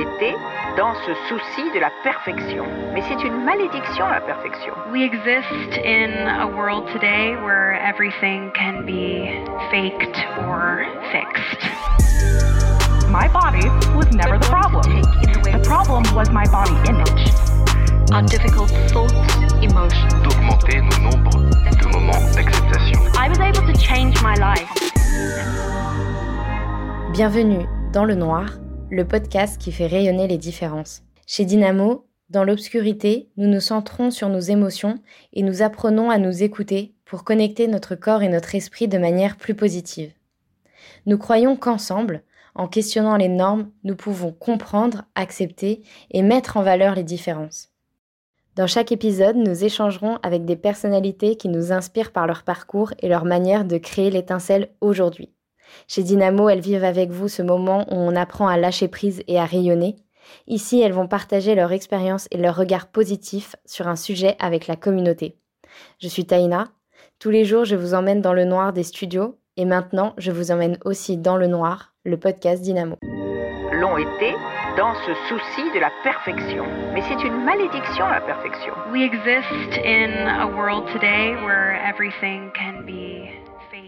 été 0.00 0.34
dans 0.76 0.94
ce 0.94 1.14
souci 1.28 1.70
de 1.74 1.80
la 1.80 1.90
perfection. 2.02 2.64
Mais 2.94 3.02
c'est 3.08 3.22
une 3.22 3.44
malédiction, 3.44 4.08
la 4.08 4.20
perfection. 4.20 4.72
We 4.90 5.02
exist 5.02 5.78
in 5.84 6.26
a 6.26 6.46
world 6.46 6.86
today 6.92 7.36
where 7.36 7.74
everything 7.74 8.50
can 8.54 8.84
be 8.86 9.28
faked 9.70 10.16
or 10.48 10.86
fixed. 11.12 11.60
My 13.10 13.28
body 13.28 13.68
was 13.94 14.06
never 14.12 14.38
the 14.38 14.48
problem. 14.48 15.02
The 15.42 15.60
problem 15.64 16.04
was 16.14 16.30
my 16.30 16.46
body 16.50 16.76
image. 16.88 17.32
Our 18.12 18.22
difficult 18.22 18.70
thoughts, 18.90 19.14
emotions. 19.62 20.12
d'augmenter 20.22 20.80
nos 20.80 20.98
nombres 20.98 21.38
de 21.78 21.86
moments 21.92 22.34
d'acceptation. 22.34 23.00
I 23.18 23.28
was 23.28 23.38
able 23.38 23.66
to 23.66 23.78
change 23.78 24.20
my 24.22 24.34
life. 24.36 24.68
Bienvenue 27.12 27.66
dans 27.92 28.04
Le 28.04 28.14
Noir, 28.14 28.46
le 28.90 29.06
podcast 29.06 29.60
qui 29.60 29.70
fait 29.70 29.86
rayonner 29.86 30.26
les 30.26 30.38
différences. 30.38 31.02
Chez 31.24 31.44
Dynamo, 31.44 32.08
dans 32.28 32.42
l'obscurité, 32.42 33.30
nous 33.36 33.48
nous 33.48 33.60
centrons 33.60 34.10
sur 34.10 34.28
nos 34.28 34.40
émotions 34.40 34.96
et 35.32 35.44
nous 35.44 35.62
apprenons 35.62 36.10
à 36.10 36.18
nous 36.18 36.42
écouter 36.42 36.94
pour 37.04 37.22
connecter 37.22 37.68
notre 37.68 37.94
corps 37.94 38.24
et 38.24 38.28
notre 38.28 38.56
esprit 38.56 38.88
de 38.88 38.98
manière 38.98 39.36
plus 39.36 39.54
positive. 39.54 40.12
Nous 41.06 41.18
croyons 41.18 41.56
qu'ensemble, 41.56 42.24
en 42.56 42.66
questionnant 42.66 43.16
les 43.16 43.28
normes, 43.28 43.70
nous 43.84 43.94
pouvons 43.94 44.32
comprendre, 44.32 45.04
accepter 45.14 45.82
et 46.10 46.22
mettre 46.22 46.56
en 46.56 46.62
valeur 46.62 46.96
les 46.96 47.04
différences. 47.04 47.68
Dans 48.56 48.66
chaque 48.66 48.90
épisode, 48.90 49.36
nous 49.36 49.64
échangerons 49.64 50.18
avec 50.24 50.44
des 50.44 50.56
personnalités 50.56 51.36
qui 51.36 51.48
nous 51.48 51.70
inspirent 51.70 52.10
par 52.10 52.26
leur 52.26 52.42
parcours 52.42 52.92
et 52.98 53.08
leur 53.08 53.24
manière 53.24 53.64
de 53.64 53.78
créer 53.78 54.10
l'étincelle 54.10 54.70
aujourd'hui. 54.80 55.30
Chez 55.88 56.02
Dynamo, 56.02 56.48
elles 56.48 56.60
vivent 56.60 56.84
avec 56.84 57.10
vous 57.10 57.28
ce 57.28 57.42
moment 57.42 57.86
où 57.90 57.96
on 57.96 58.16
apprend 58.16 58.48
à 58.48 58.56
lâcher 58.56 58.88
prise 58.88 59.22
et 59.28 59.38
à 59.38 59.44
rayonner. 59.44 59.96
Ici, 60.46 60.80
elles 60.80 60.92
vont 60.92 61.08
partager 61.08 61.54
leur 61.54 61.72
expérience 61.72 62.28
et 62.30 62.38
leur 62.38 62.56
regard 62.56 62.86
positif 62.86 63.56
sur 63.64 63.88
un 63.88 63.96
sujet 63.96 64.36
avec 64.38 64.66
la 64.66 64.76
communauté. 64.76 65.36
Je 66.00 66.08
suis 66.08 66.26
Taïna. 66.26 66.68
Tous 67.18 67.30
les 67.30 67.44
jours, 67.44 67.64
je 67.64 67.76
vous 67.76 67.94
emmène 67.94 68.20
dans 68.20 68.32
le 68.32 68.44
noir 68.44 68.72
des 68.72 68.82
studios 68.82 69.36
et 69.56 69.64
maintenant, 69.64 70.14
je 70.18 70.30
vous 70.30 70.50
emmène 70.50 70.78
aussi 70.84 71.16
dans 71.16 71.36
le 71.36 71.46
noir, 71.46 71.92
le 72.04 72.16
podcast 72.16 72.62
Dynamo. 72.62 72.96
L'ont 73.72 73.96
été 73.98 74.34
dans 74.76 74.94
ce 74.94 75.14
souci 75.28 75.70
de 75.74 75.80
la 75.80 75.90
perfection. 76.02 76.64
Mais 76.94 77.02
c'est 77.02 77.22
une 77.26 77.44
malédiction, 77.44 78.06
la 78.08 78.20
perfection. 78.20 78.72
We 78.92 79.02
exist 79.02 79.78
in 79.84 80.28
a 80.28 80.46
world 80.46 80.86
today 80.92 81.34
where 81.44 81.74
everything 81.86 82.50
can 82.54 82.84
be. 82.86 83.39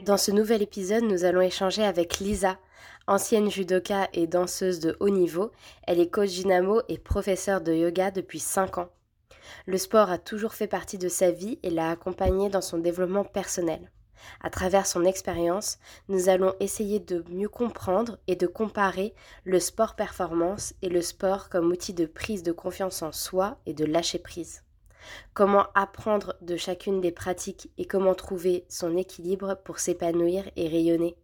Dans 0.02 0.16
ce 0.16 0.32
nouvel 0.32 0.62
épisode, 0.62 1.04
nous 1.04 1.24
allons 1.24 1.42
échanger 1.42 1.84
avec 1.84 2.18
Lisa. 2.18 2.58
Ancienne 3.06 3.48
judoka 3.48 4.08
et 4.12 4.26
danseuse 4.26 4.80
de 4.80 4.96
haut 4.98 5.10
niveau, 5.10 5.52
elle 5.86 6.00
est 6.00 6.10
coach 6.10 6.30
dynamo 6.30 6.82
et 6.88 6.98
professeure 6.98 7.60
de 7.60 7.72
yoga 7.72 8.10
depuis 8.10 8.40
5 8.40 8.78
ans. 8.78 8.88
Le 9.66 9.78
sport 9.78 10.10
a 10.10 10.18
toujours 10.18 10.54
fait 10.54 10.66
partie 10.66 10.98
de 10.98 11.08
sa 11.08 11.30
vie 11.30 11.60
et 11.62 11.70
l'a 11.70 11.88
accompagnée 11.88 12.48
dans 12.48 12.60
son 12.60 12.78
développement 12.78 13.22
personnel. 13.22 13.92
À 14.40 14.50
travers 14.50 14.88
son 14.88 15.04
expérience, 15.04 15.78
nous 16.08 16.28
allons 16.28 16.54
essayer 16.58 16.98
de 16.98 17.24
mieux 17.30 17.48
comprendre 17.48 18.18
et 18.26 18.34
de 18.34 18.48
comparer 18.48 19.14
le 19.44 19.60
sport 19.60 19.94
performance 19.94 20.74
et 20.82 20.88
le 20.88 21.00
sport 21.00 21.48
comme 21.48 21.70
outil 21.70 21.94
de 21.94 22.06
prise 22.06 22.42
de 22.42 22.50
confiance 22.50 23.02
en 23.02 23.12
soi 23.12 23.56
et 23.66 23.72
de 23.72 23.84
lâcher 23.84 24.18
prise. 24.18 24.64
Comment 25.34 25.66
apprendre 25.74 26.34
de 26.42 26.56
chacune 26.56 27.00
des 27.00 27.12
pratiques 27.12 27.70
et 27.78 27.86
comment 27.86 28.14
trouver 28.14 28.64
son 28.68 28.96
équilibre 28.96 29.56
pour 29.64 29.78
s'épanouir 29.78 30.50
et 30.56 30.68
rayonner? 30.68 31.16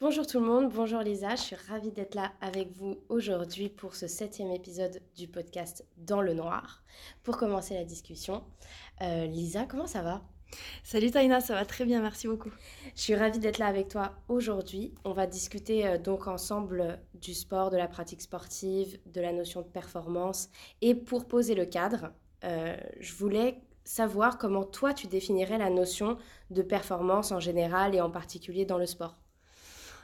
Bonjour 0.00 0.26
tout 0.26 0.40
le 0.40 0.46
monde, 0.46 0.72
bonjour 0.72 1.00
Lisa, 1.00 1.36
je 1.36 1.42
suis 1.42 1.56
ravie 1.68 1.92
d'être 1.92 2.14
là 2.14 2.32
avec 2.40 2.72
vous 2.72 2.96
aujourd'hui 3.10 3.68
pour 3.68 3.94
ce 3.94 4.06
septième 4.06 4.50
épisode 4.50 5.02
du 5.14 5.28
podcast 5.28 5.84
Dans 5.98 6.22
le 6.22 6.32
Noir. 6.32 6.82
Pour 7.22 7.36
commencer 7.36 7.74
la 7.74 7.84
discussion, 7.84 8.42
euh, 9.02 9.26
Lisa, 9.26 9.66
comment 9.66 9.86
ça 9.86 10.00
va? 10.00 10.22
Salut 10.82 11.10
Taïna, 11.10 11.40
ça 11.40 11.54
va 11.54 11.64
très 11.64 11.84
bien, 11.84 12.00
merci 12.00 12.26
beaucoup. 12.26 12.50
Je 12.96 13.00
suis 13.02 13.14
ravie 13.14 13.38
d'être 13.38 13.58
là 13.58 13.66
avec 13.66 13.88
toi 13.88 14.12
aujourd'hui. 14.28 14.92
On 15.04 15.12
va 15.12 15.26
discuter 15.26 15.86
euh, 15.86 15.98
donc 15.98 16.26
ensemble 16.26 16.80
euh, 16.80 16.96
du 17.14 17.34
sport, 17.34 17.70
de 17.70 17.76
la 17.76 17.86
pratique 17.88 18.20
sportive, 18.20 18.98
de 19.06 19.20
la 19.20 19.32
notion 19.32 19.60
de 19.62 19.66
performance. 19.66 20.48
Et 20.80 20.94
pour 20.94 21.26
poser 21.26 21.54
le 21.54 21.66
cadre, 21.66 22.10
euh, 22.44 22.76
je 22.98 23.14
voulais 23.14 23.60
savoir 23.84 24.38
comment 24.38 24.64
toi 24.64 24.92
tu 24.92 25.06
définirais 25.06 25.58
la 25.58 25.70
notion 25.70 26.16
de 26.50 26.62
performance 26.62 27.32
en 27.32 27.40
général 27.40 27.94
et 27.94 28.00
en 28.00 28.10
particulier 28.10 28.64
dans 28.64 28.78
le 28.78 28.86
sport. 28.86 29.16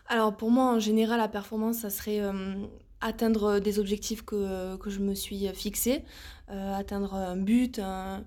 Alors 0.09 0.37
pour 0.37 0.51
moi, 0.51 0.65
en 0.73 0.79
général, 0.79 1.19
la 1.19 1.29
performance, 1.29 1.79
ça 1.79 1.91
serait 1.91 2.21
euh, 2.21 2.55
atteindre 3.01 3.59
des 3.59 3.79
objectifs 3.81 4.23
que, 4.25 4.77
que 4.77 4.91
je 4.91 5.01
me 5.01 5.15
suis 5.15 5.49
fixés, 5.49 6.05
euh, 6.51 6.75
atteindre 6.75 7.15
un 7.15 7.37
but, 7.37 7.81
un- 7.81 8.25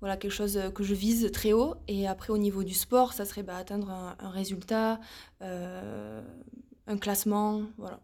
voilà, 0.00 0.16
quelque 0.16 0.32
chose 0.32 0.60
que 0.74 0.82
je 0.84 0.94
vise 0.94 1.30
très 1.32 1.52
haut. 1.52 1.74
Et 1.88 2.06
après, 2.06 2.32
au 2.32 2.38
niveau 2.38 2.64
du 2.64 2.74
sport, 2.74 3.12
ça 3.12 3.24
serait 3.24 3.42
bah, 3.42 3.56
atteindre 3.56 3.90
un, 3.90 4.16
un 4.18 4.30
résultat, 4.30 5.00
euh, 5.42 6.22
un 6.86 6.96
classement, 6.98 7.62
voilà. 7.78 8.00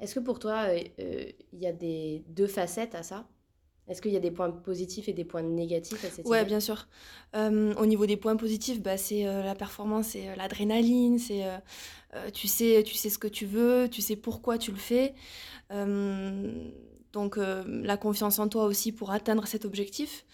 Est-ce 0.00 0.14
que 0.14 0.20
pour 0.20 0.38
toi, 0.38 0.66
euh, 0.68 0.80
euh, 0.98 1.24
il 1.52 1.60
y 1.60 1.66
a 1.66 1.72
des 1.72 2.24
deux 2.28 2.46
facettes 2.48 2.94
à 2.94 3.02
ça? 3.02 3.26
Est-ce 3.86 4.00
qu'il 4.00 4.12
y 4.12 4.16
a 4.16 4.20
des 4.20 4.30
points 4.30 4.50
positifs 4.50 5.08
et 5.08 5.12
des 5.12 5.24
points 5.26 5.42
négatifs 5.42 6.02
à 6.04 6.08
cette 6.08 6.26
idée 6.26 6.44
bien 6.46 6.60
sûr. 6.60 6.88
Euh, 7.36 7.74
au 7.74 7.84
niveau 7.84 8.06
des 8.06 8.16
points 8.16 8.36
positifs, 8.36 8.80
bah, 8.80 8.96
c'est 8.96 9.26
euh, 9.26 9.42
la 9.42 9.54
performance, 9.54 10.08
c'est 10.08 10.28
euh, 10.28 10.36
l'adrénaline, 10.36 11.18
c'est 11.18 11.44
euh, 11.44 11.58
euh, 12.14 12.30
tu 12.30 12.48
sais, 12.48 12.82
tu 12.82 12.94
sais 12.94 13.10
ce 13.10 13.18
que 13.18 13.28
tu 13.28 13.44
veux, 13.44 13.88
tu 13.90 14.00
sais 14.00 14.16
pourquoi 14.16 14.56
tu 14.56 14.70
le 14.70 14.78
fais. 14.78 15.14
Euh, 15.70 16.70
donc 17.12 17.36
euh, 17.36 17.62
la 17.66 17.96
confiance 17.98 18.38
en 18.38 18.48
toi 18.48 18.64
aussi 18.64 18.90
pour 18.90 19.10
atteindre 19.10 19.46
cet 19.46 19.64
objectif. 19.66 20.24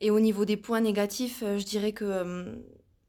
Et 0.00 0.10
au 0.10 0.20
niveau 0.20 0.44
des 0.44 0.56
points 0.56 0.80
négatifs, 0.80 1.42
euh, 1.42 1.58
je 1.58 1.64
dirais 1.64 1.92
que 1.92 2.04
euh, 2.04 2.54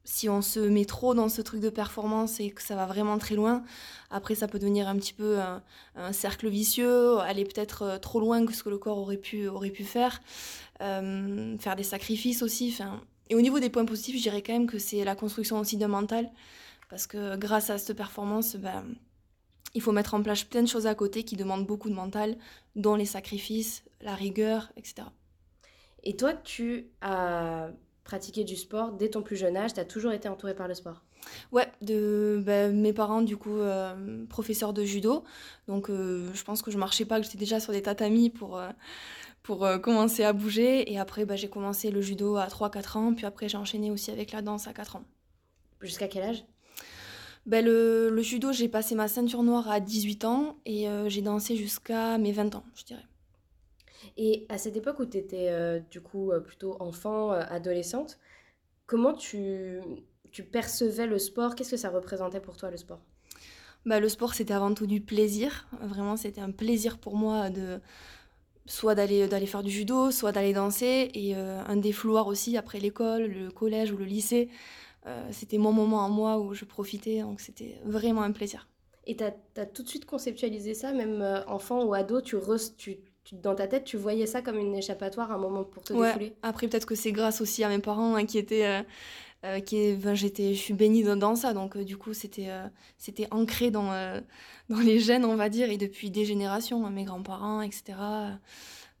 si 0.04 0.28
on 0.28 0.40
se 0.40 0.60
met 0.60 0.86
trop 0.86 1.14
dans 1.14 1.28
ce 1.28 1.42
truc 1.42 1.60
de 1.60 1.68
performance 1.68 2.40
et 2.40 2.50
que 2.50 2.62
ça 2.62 2.74
va 2.76 2.86
vraiment 2.86 3.18
très 3.18 3.34
loin, 3.34 3.62
après 4.10 4.34
ça 4.34 4.48
peut 4.48 4.58
devenir 4.58 4.88
un 4.88 4.96
petit 4.96 5.12
peu 5.12 5.38
un, 5.38 6.12
cercle 6.12 6.48
vicieux, 6.48 7.18
aller 7.18 7.44
peut-être 7.44 7.82
euh, 7.82 7.98
trop 7.98 8.20
loin 8.20 8.46
que 8.46 8.54
ce 8.54 8.62
que 8.62 8.70
le 8.70 8.78
corps 8.78 8.98
aurait 8.98 9.18
pu, 9.18 9.50
faire 9.84 10.20
faire 10.78 11.76
des 11.76 11.82
sacrifices 11.82 12.42
aussi. 12.42 12.78
Et 13.28 13.34
au 13.34 13.40
niveau 13.42 13.58
des 13.58 13.68
points 13.68 13.84
positifs, 13.84 14.16
je 14.16 14.22
dirais 14.22 14.42
quand 14.42 14.52
même 14.52 14.66
que 14.66 14.78
c'est 14.78 15.04
la 15.04 15.14
construction 15.14 15.58
aussi 15.58 15.76
d'un 15.76 15.88
mental, 15.88 16.30
parce 16.88 17.06
que 17.06 17.36
grâce 17.36 17.68
à 17.68 17.76
cette 17.78 17.96
performance, 17.96 18.56
ben, 18.56 18.84
il 19.74 19.82
faut 19.82 19.92
mettre 19.92 20.14
en 20.14 20.22
place 20.22 20.44
plein 20.44 20.62
de 20.62 20.68
choses 20.68 20.86
à 20.86 20.94
côté 20.94 21.24
qui 21.24 21.36
demandent 21.36 21.66
beaucoup 21.66 21.90
de 21.90 21.94
mental, 21.94 22.38
dont 22.76 22.94
les 22.94 23.04
sacrifices, 23.04 23.84
la 24.00 24.14
rigueur, 24.14 24.72
etc. 24.76 25.08
Et 26.08 26.16
toi, 26.16 26.32
tu 26.32 26.86
as 27.02 27.68
pratiqué 28.02 28.42
du 28.42 28.56
sport 28.56 28.92
dès 28.92 29.10
ton 29.10 29.20
plus 29.20 29.36
jeune 29.36 29.58
âge, 29.58 29.74
tu 29.74 29.80
as 29.80 29.84
toujours 29.84 30.12
été 30.12 30.26
entouré 30.26 30.54
par 30.54 30.66
le 30.66 30.72
sport? 30.72 31.04
Ouais, 31.52 31.70
de 31.82 32.42
ben, 32.42 32.74
mes 32.74 32.94
parents, 32.94 33.20
du 33.20 33.36
coup, 33.36 33.58
euh, 33.58 34.24
professeurs 34.24 34.72
de 34.72 34.84
judo. 34.84 35.22
Donc, 35.66 35.90
euh, 35.90 36.30
je 36.32 36.42
pense 36.44 36.62
que 36.62 36.70
je 36.70 36.78
marchais 36.78 37.04
pas, 37.04 37.18
que 37.20 37.26
j'étais 37.26 37.36
déjà 37.36 37.60
sur 37.60 37.74
des 37.74 37.82
tatamis 37.82 38.30
pour, 38.30 38.56
euh, 38.56 38.70
pour 39.42 39.68
commencer 39.82 40.24
à 40.24 40.32
bouger. 40.32 40.90
Et 40.90 40.98
après, 40.98 41.26
ben, 41.26 41.36
j'ai 41.36 41.50
commencé 41.50 41.90
le 41.90 42.00
judo 42.00 42.36
à 42.36 42.46
3-4 42.46 42.96
ans. 42.96 43.12
Puis 43.12 43.26
après, 43.26 43.50
j'ai 43.50 43.58
enchaîné 43.58 43.90
aussi 43.90 44.10
avec 44.10 44.32
la 44.32 44.40
danse 44.40 44.66
à 44.66 44.72
4 44.72 44.96
ans. 44.96 45.04
Jusqu'à 45.82 46.08
quel 46.08 46.22
âge? 46.22 46.46
Ben, 47.44 47.62
le, 47.62 48.08
le 48.08 48.22
judo, 48.22 48.50
j'ai 48.50 48.68
passé 48.68 48.94
ma 48.94 49.08
ceinture 49.08 49.42
noire 49.42 49.68
à 49.70 49.78
18 49.78 50.24
ans 50.24 50.56
et 50.64 50.86
j'ai 51.08 51.20
dansé 51.20 51.54
jusqu'à 51.54 52.16
mes 52.16 52.32
20 52.32 52.54
ans, 52.54 52.64
je 52.74 52.84
dirais. 52.84 53.04
Et 54.16 54.46
à 54.48 54.58
cette 54.58 54.76
époque 54.76 54.98
où 55.00 55.06
tu 55.06 55.18
étais 55.18 55.80
du 55.90 56.00
coup 56.00 56.32
euh, 56.32 56.40
plutôt 56.40 56.76
enfant, 56.80 57.32
euh, 57.32 57.42
adolescente, 57.48 58.18
comment 58.86 59.14
tu, 59.14 59.80
tu 60.32 60.44
percevais 60.44 61.06
le 61.06 61.18
sport? 61.18 61.54
Qu'est-ce 61.56 61.72
que 61.72 61.76
ça 61.78 61.90
représentait 61.90 62.40
pour 62.40 62.56
toi 62.56 62.70
le 62.70 62.76
sport? 62.78 63.00
Bah, 63.86 64.00
le 64.00 64.08
sport, 64.08 64.34
c'était 64.34 64.54
avant 64.54 64.74
tout 64.74 64.86
du 64.86 65.00
plaisir. 65.00 65.68
Vraiment, 65.80 66.16
c'était 66.16 66.40
un 66.40 66.50
plaisir 66.50 66.98
pour 66.98 67.16
moi 67.16 67.50
de 67.50 67.80
soit 68.66 68.94
d'aller 68.94 69.28
d'aller 69.28 69.46
faire 69.46 69.62
du 69.62 69.70
judo, 69.70 70.10
soit 70.10 70.32
d'aller 70.32 70.52
danser. 70.52 71.10
Et 71.14 71.36
euh, 71.36 71.62
un 71.66 71.76
défouloir 71.76 72.26
aussi 72.28 72.56
après 72.56 72.80
l'école, 72.80 73.24
le 73.26 73.50
collège 73.50 73.92
ou 73.92 73.96
le 73.96 74.04
lycée. 74.04 74.50
Euh, 75.06 75.28
c'était 75.32 75.58
mon 75.58 75.72
moment 75.72 76.04
à 76.06 76.08
moi 76.08 76.38
où 76.40 76.54
je 76.54 76.64
profitais, 76.66 77.22
donc 77.22 77.40
c'était 77.40 77.80
vraiment 77.84 78.22
un 78.22 78.32
plaisir. 78.32 78.68
Et 79.06 79.16
tu 79.16 79.24
as, 79.24 79.66
tout 79.66 79.82
de 79.82 79.88
suite 79.88 80.04
conceptualisé 80.06 80.74
ça, 80.74 80.92
même 80.92 81.20
euh, 81.22 81.44
enfant 81.46 81.84
ou 81.84 81.94
ado, 81.94 82.20
tu, 82.20 82.36
re- 82.36 82.74
tu, 82.76 82.98
tu- 82.98 83.07
dans 83.32 83.54
ta 83.54 83.66
tête, 83.66 83.84
tu 83.84 83.96
voyais 83.96 84.26
ça 84.26 84.42
comme 84.42 84.58
une 84.58 84.74
échappatoire, 84.74 85.30
un 85.32 85.38
moment 85.38 85.64
pour 85.64 85.82
te 85.84 85.92
Ouais. 85.92 86.06
défouler? 86.06 86.34
Après, 86.42 86.68
peut-être 86.68 86.86
que 86.86 86.94
c'est 86.94 87.12
grâce 87.12 87.40
aussi 87.40 87.64
à 87.64 87.68
mes 87.68 87.78
parents 87.78 88.14
hein, 88.16 88.26
qui 88.26 88.38
étaient. 88.38 88.66
euh, 88.66 88.82
euh, 89.44 89.60
qui, 89.60 89.96
j'étais, 90.14 90.52
je 90.54 90.58
suis 90.58 90.74
bénie 90.74 91.04
dans, 91.04 91.16
dans 91.16 91.36
ça, 91.36 91.54
donc 91.54 91.76
euh, 91.76 91.84
du 91.84 91.96
coup 91.96 92.12
c'était, 92.12 92.48
c'était 92.96 93.28
ancré 93.30 93.70
dans, 93.70 93.92
dans 94.68 94.78
les 94.80 94.98
gènes, 94.98 95.24
on 95.24 95.36
va 95.36 95.48
dire, 95.48 95.70
et 95.70 95.76
depuis 95.78 96.10
des 96.10 96.24
générations, 96.24 96.84
hein, 96.84 96.90
mes 96.90 97.04
grands-parents, 97.04 97.62
etc. 97.62 98.38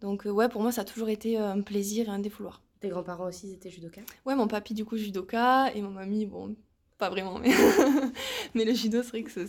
Donc 0.00 0.26
ouais, 0.26 0.48
pour 0.48 0.62
moi 0.62 0.70
ça 0.70 0.82
a 0.82 0.84
toujours 0.84 1.08
été 1.08 1.36
un 1.38 1.60
plaisir 1.60 2.06
et 2.08 2.12
un 2.12 2.20
défouloir. 2.20 2.62
Tes 2.78 2.88
grands-parents 2.88 3.26
aussi, 3.26 3.48
ils 3.48 3.54
étaient 3.54 3.70
judokas? 3.70 4.02
Ouais, 4.26 4.36
mon 4.36 4.46
papy 4.46 4.74
du 4.74 4.84
coup 4.84 4.96
judoka, 4.96 5.72
et 5.74 5.82
mon 5.82 5.90
mamie, 5.90 6.26
bon, 6.26 6.54
pas 6.98 7.10
vraiment, 7.10 7.40
mais, 7.40 7.50
mais 8.54 8.64
le 8.64 8.74
judo 8.74 9.02
c'est 9.02 9.10
vrai 9.10 9.22
que 9.24 9.32
ça, 9.32 9.40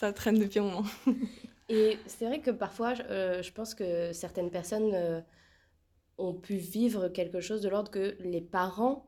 ça 0.00 0.12
traîne 0.12 0.40
depuis 0.40 0.58
un 0.58 0.64
moment. 0.64 0.84
Et 1.68 1.98
c'est 2.06 2.26
vrai 2.26 2.40
que 2.40 2.50
parfois, 2.50 2.94
euh, 3.10 3.42
je 3.42 3.52
pense 3.52 3.74
que 3.74 4.12
certaines 4.12 4.50
personnes 4.50 4.90
euh, 4.94 5.20
ont 6.18 6.34
pu 6.34 6.56
vivre 6.56 7.08
quelque 7.08 7.40
chose 7.40 7.62
de 7.62 7.68
l'ordre 7.68 7.90
que 7.90 8.16
les 8.20 8.40
parents, 8.40 9.06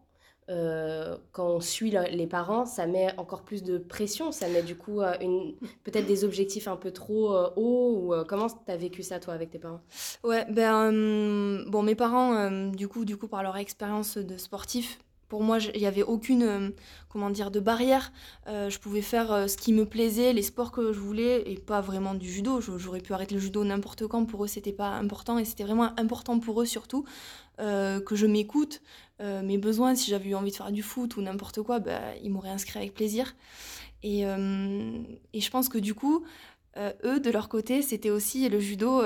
euh, 0.50 1.19
quand 1.32 1.49
on 1.49 1.61
suit 1.61 1.91
le- 1.91 2.08
les 2.11 2.26
parents, 2.26 2.67
ça 2.67 2.87
met 2.87 3.17
encore 3.19 3.44
plus 3.44 3.62
de 3.62 3.79
pression, 3.79 4.32
ça 4.32 4.49
met 4.49 4.62
du 4.62 4.76
coup 4.76 5.00
euh, 5.03 5.17
une, 5.20 5.56
peut-être 5.85 6.06
des 6.06 6.25
objectifs 6.25 6.69
un 6.69 6.76
peu 6.76 6.93
trop 6.93 7.35
euh, 7.35 7.50
hauts. 7.56 7.97
Ou, 8.08 8.14
euh, 8.14 8.25
comment 8.25 8.49
tu 8.49 8.70
as 8.73 8.76
vécu 8.76 9.02
ça 9.02 9.20
toi 9.20 9.35
avec 9.35 9.50
tes 9.50 9.59
parents? 9.59 9.82
Ouais, 10.25 10.44
ben 10.50 10.93
euh, 10.93 11.64
bon, 11.70 11.82
mes 11.82 11.94
parents, 11.94 12.35
euh, 12.35 12.70
du 12.70 12.88
coup, 12.88 13.05
du 13.05 13.17
coup, 13.17 13.29
par 13.29 13.43
leur 13.43 13.56
expérience 13.56 14.17
de 14.19 14.37
sportif, 14.37 14.99
pour 15.28 15.43
moi, 15.43 15.58
il 15.75 15.81
n'y 15.81 15.87
avait 15.87 16.02
aucune, 16.02 16.43
euh, 16.43 16.70
de 17.50 17.61
barrière. 17.61 18.12
Euh, 18.46 18.70
je 18.70 18.78
pouvais 18.78 19.02
faire 19.02 19.32
euh, 19.32 19.46
ce 19.46 19.56
qui 19.56 19.73
me 19.73 19.87
plaisait, 19.87 20.32
les 20.32 20.43
sports 20.43 20.70
que 20.70 20.93
je 20.93 21.00
voulais, 21.00 21.50
et 21.50 21.56
pas 21.56 21.81
vraiment 21.81 22.14
du 22.14 22.31
judo. 22.31 22.61
J'aurais 22.61 23.00
pu 23.00 23.12
arrêter 23.12 23.34
le 23.34 23.40
judo 23.40 23.64
n'importe 23.64 24.06
quand. 24.06 24.25
Pour 24.26 24.44
eux, 24.44 24.49
c'était 24.49 24.73
pas 24.73 24.90
important, 24.90 25.38
et 25.38 25.44
c'était 25.44 25.64
vraiment 25.64 25.99
important 25.99 26.38
pour 26.38 26.61
eux 26.62 26.67
surtout 26.67 27.05
que 27.58 28.14
je 28.14 28.26
m'écoute, 28.26 28.82
mes 29.19 29.56
besoins. 29.56 29.94
Si 29.94 30.11
j'avais 30.11 30.28
eu 30.28 30.34
envie 30.34 30.50
de 30.50 30.56
faire 30.56 30.70
du 30.70 30.82
foot 30.82 31.17
ou 31.17 31.23
n'importe 31.23 31.62
quoi, 31.62 31.78
ben, 31.78 32.02
ils 32.23 32.31
m'auraient 32.31 32.50
inscrit 32.50 32.78
avec 32.78 32.93
plaisir. 32.93 33.34
Et, 34.02 34.20
et 34.25 35.40
je 35.40 35.50
pense 35.50 35.70
que 35.70 35.78
du 35.78 35.94
coup, 35.94 36.23
eux, 36.76 37.19
de 37.19 37.31
leur 37.31 37.49
côté, 37.49 37.81
c'était 37.81 38.11
aussi 38.11 38.46
le 38.50 38.61
judo. 38.61 39.02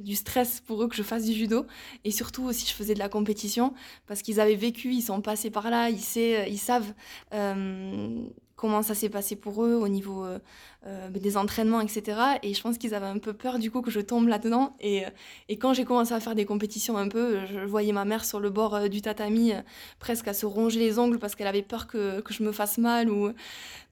Euh, 0.00 0.02
du 0.02 0.14
stress 0.14 0.60
pour 0.60 0.82
eux 0.82 0.88
que 0.88 0.96
je 0.96 1.02
fasse 1.02 1.24
du 1.24 1.32
judo. 1.32 1.66
Et 2.04 2.10
surtout 2.10 2.44
aussi 2.44 2.66
je 2.66 2.72
faisais 2.72 2.94
de 2.94 2.98
la 2.98 3.08
compétition 3.08 3.74
parce 4.06 4.22
qu'ils 4.22 4.40
avaient 4.40 4.54
vécu, 4.54 4.92
ils 4.92 5.02
sont 5.02 5.20
passés 5.20 5.50
par 5.50 5.70
là, 5.70 5.90
ils, 5.90 6.00
ils 6.48 6.58
savent 6.58 6.92
euh, 7.34 8.26
comment 8.56 8.82
ça 8.82 8.94
s'est 8.94 9.10
passé 9.10 9.36
pour 9.36 9.64
eux 9.64 9.74
au 9.74 9.86
niveau 9.86 10.24
euh, 10.24 10.38
euh, 10.86 11.10
des 11.10 11.36
entraînements, 11.36 11.80
etc. 11.82 12.18
Et 12.42 12.54
je 12.54 12.62
pense 12.62 12.78
qu'ils 12.78 12.94
avaient 12.94 13.06
un 13.06 13.18
peu 13.18 13.34
peur 13.34 13.58
du 13.58 13.70
coup 13.70 13.82
que 13.82 13.90
je 13.90 14.00
tombe 14.00 14.28
là-dedans. 14.28 14.74
Et, 14.80 15.04
euh, 15.04 15.10
et 15.50 15.58
quand 15.58 15.74
j'ai 15.74 15.84
commencé 15.84 16.14
à 16.14 16.20
faire 16.20 16.34
des 16.34 16.46
compétitions 16.46 16.96
un 16.96 17.08
peu, 17.08 17.44
je 17.46 17.60
voyais 17.60 17.92
ma 17.92 18.06
mère 18.06 18.24
sur 18.24 18.40
le 18.40 18.48
bord 18.48 18.88
du 18.88 19.02
tatami 19.02 19.52
presque 19.98 20.26
à 20.28 20.32
se 20.32 20.46
ronger 20.46 20.80
les 20.80 20.98
ongles 20.98 21.18
parce 21.18 21.34
qu'elle 21.34 21.46
avait 21.46 21.62
peur 21.62 21.86
que, 21.86 22.20
que 22.20 22.32
je 22.32 22.42
me 22.42 22.52
fasse 22.52 22.78
mal. 22.78 23.10
Ou... 23.10 23.32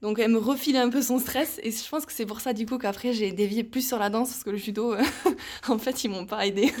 Donc 0.01 0.17
elle 0.17 0.31
me 0.31 0.39
refilait 0.39 0.79
un 0.79 0.89
peu 0.89 1.01
son 1.01 1.19
stress. 1.19 1.59
Et 1.61 1.69
je 1.69 1.87
pense 1.87 2.05
que 2.07 2.11
c'est 2.11 2.25
pour 2.25 2.41
ça 2.41 2.53
du 2.53 2.65
coup 2.65 2.79
qu'après 2.79 3.13
j'ai 3.13 3.31
dévié 3.31 3.63
plus 3.63 3.87
sur 3.87 3.99
la 3.99 4.09
danse 4.09 4.29
parce 4.29 4.43
que 4.43 4.49
le 4.49 4.57
judo, 4.57 4.95
en 5.67 5.77
fait, 5.77 6.03
ils 6.03 6.09
m'ont 6.09 6.25
pas 6.25 6.45
aidé. 6.47 6.73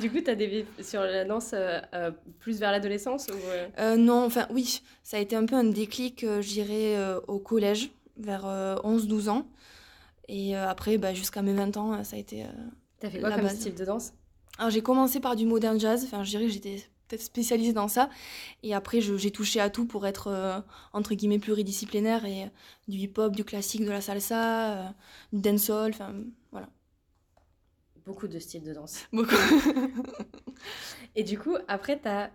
Du 0.00 0.10
coup, 0.10 0.20
tu 0.20 0.30
as 0.30 0.34
des 0.34 0.66
sur 0.82 1.00
la 1.00 1.24
danse 1.24 1.50
euh, 1.54 2.10
plus 2.38 2.60
vers 2.60 2.70
l'adolescence 2.70 3.26
ou, 3.28 3.96
non, 3.96 4.24
enfin 4.24 4.46
oui, 4.50 4.82
ça 5.08 5.16
a 5.16 5.20
été 5.20 5.36
un 5.36 5.46
peu 5.46 5.54
un 5.56 5.64
déclic, 5.64 6.22
euh, 6.22 6.42
je 6.42 6.48
dirais, 6.48 6.94
euh, 6.94 7.18
au 7.28 7.38
collège, 7.38 7.90
vers 8.18 8.44
11-12 8.84 9.30
ans. 9.30 9.46
Et 10.28 10.54
euh, 10.54 10.68
après, 10.68 10.98
bah, 10.98 11.14
jusqu'à 11.14 11.40
mes 11.40 11.54
20 11.54 11.78
ans, 11.78 11.94
euh, 11.94 12.02
ça 12.02 12.16
a 12.16 12.18
été... 12.18 12.44
euh, 12.44 12.48
T'as 13.00 13.08
fait 13.08 13.18
quoi 13.18 13.30
comme 13.30 13.44
base. 13.44 13.58
style 13.58 13.74
de 13.74 13.86
danse? 13.86 14.12
Alors 14.58 14.70
j'ai 14.70 14.82
commencé 14.82 15.18
par 15.18 15.34
du 15.34 15.46
modern 15.46 15.80
jazz, 15.80 16.04
enfin 16.04 16.24
je 16.24 16.30
dirais 16.30 16.44
que 16.44 16.50
j'étais 16.52 16.84
peut-être 17.06 17.22
spécialisée 17.22 17.72
dans 17.72 17.88
ça. 17.88 18.10
Et 18.62 18.74
après, 18.74 19.00
j'ai 19.00 19.30
touché 19.30 19.60
à 19.60 19.70
tout 19.70 19.86
pour 19.86 20.06
être, 20.06 20.26
euh, 20.26 20.60
entre 20.92 21.14
guillemets, 21.14 21.38
pluridisciplinaire. 21.38 22.26
Et 22.26 22.42
euh, 22.42 22.48
du 22.86 22.98
hip-hop, 22.98 23.34
du 23.34 23.44
classique, 23.44 23.86
de 23.86 23.90
la 23.90 24.02
salsa, 24.02 24.72
euh, 24.72 24.88
du 25.32 25.40
dancehall, 25.40 25.92
enfin. 25.94 26.12
Beaucoup 28.08 28.26
de 28.26 28.38
styles 28.38 28.64
de 28.64 28.72
danse. 28.72 29.06
Beaucoup. 29.12 29.36
Et 31.14 31.24
du 31.24 31.38
coup, 31.38 31.56
après, 31.68 32.00
tu 32.00 32.08
as 32.08 32.30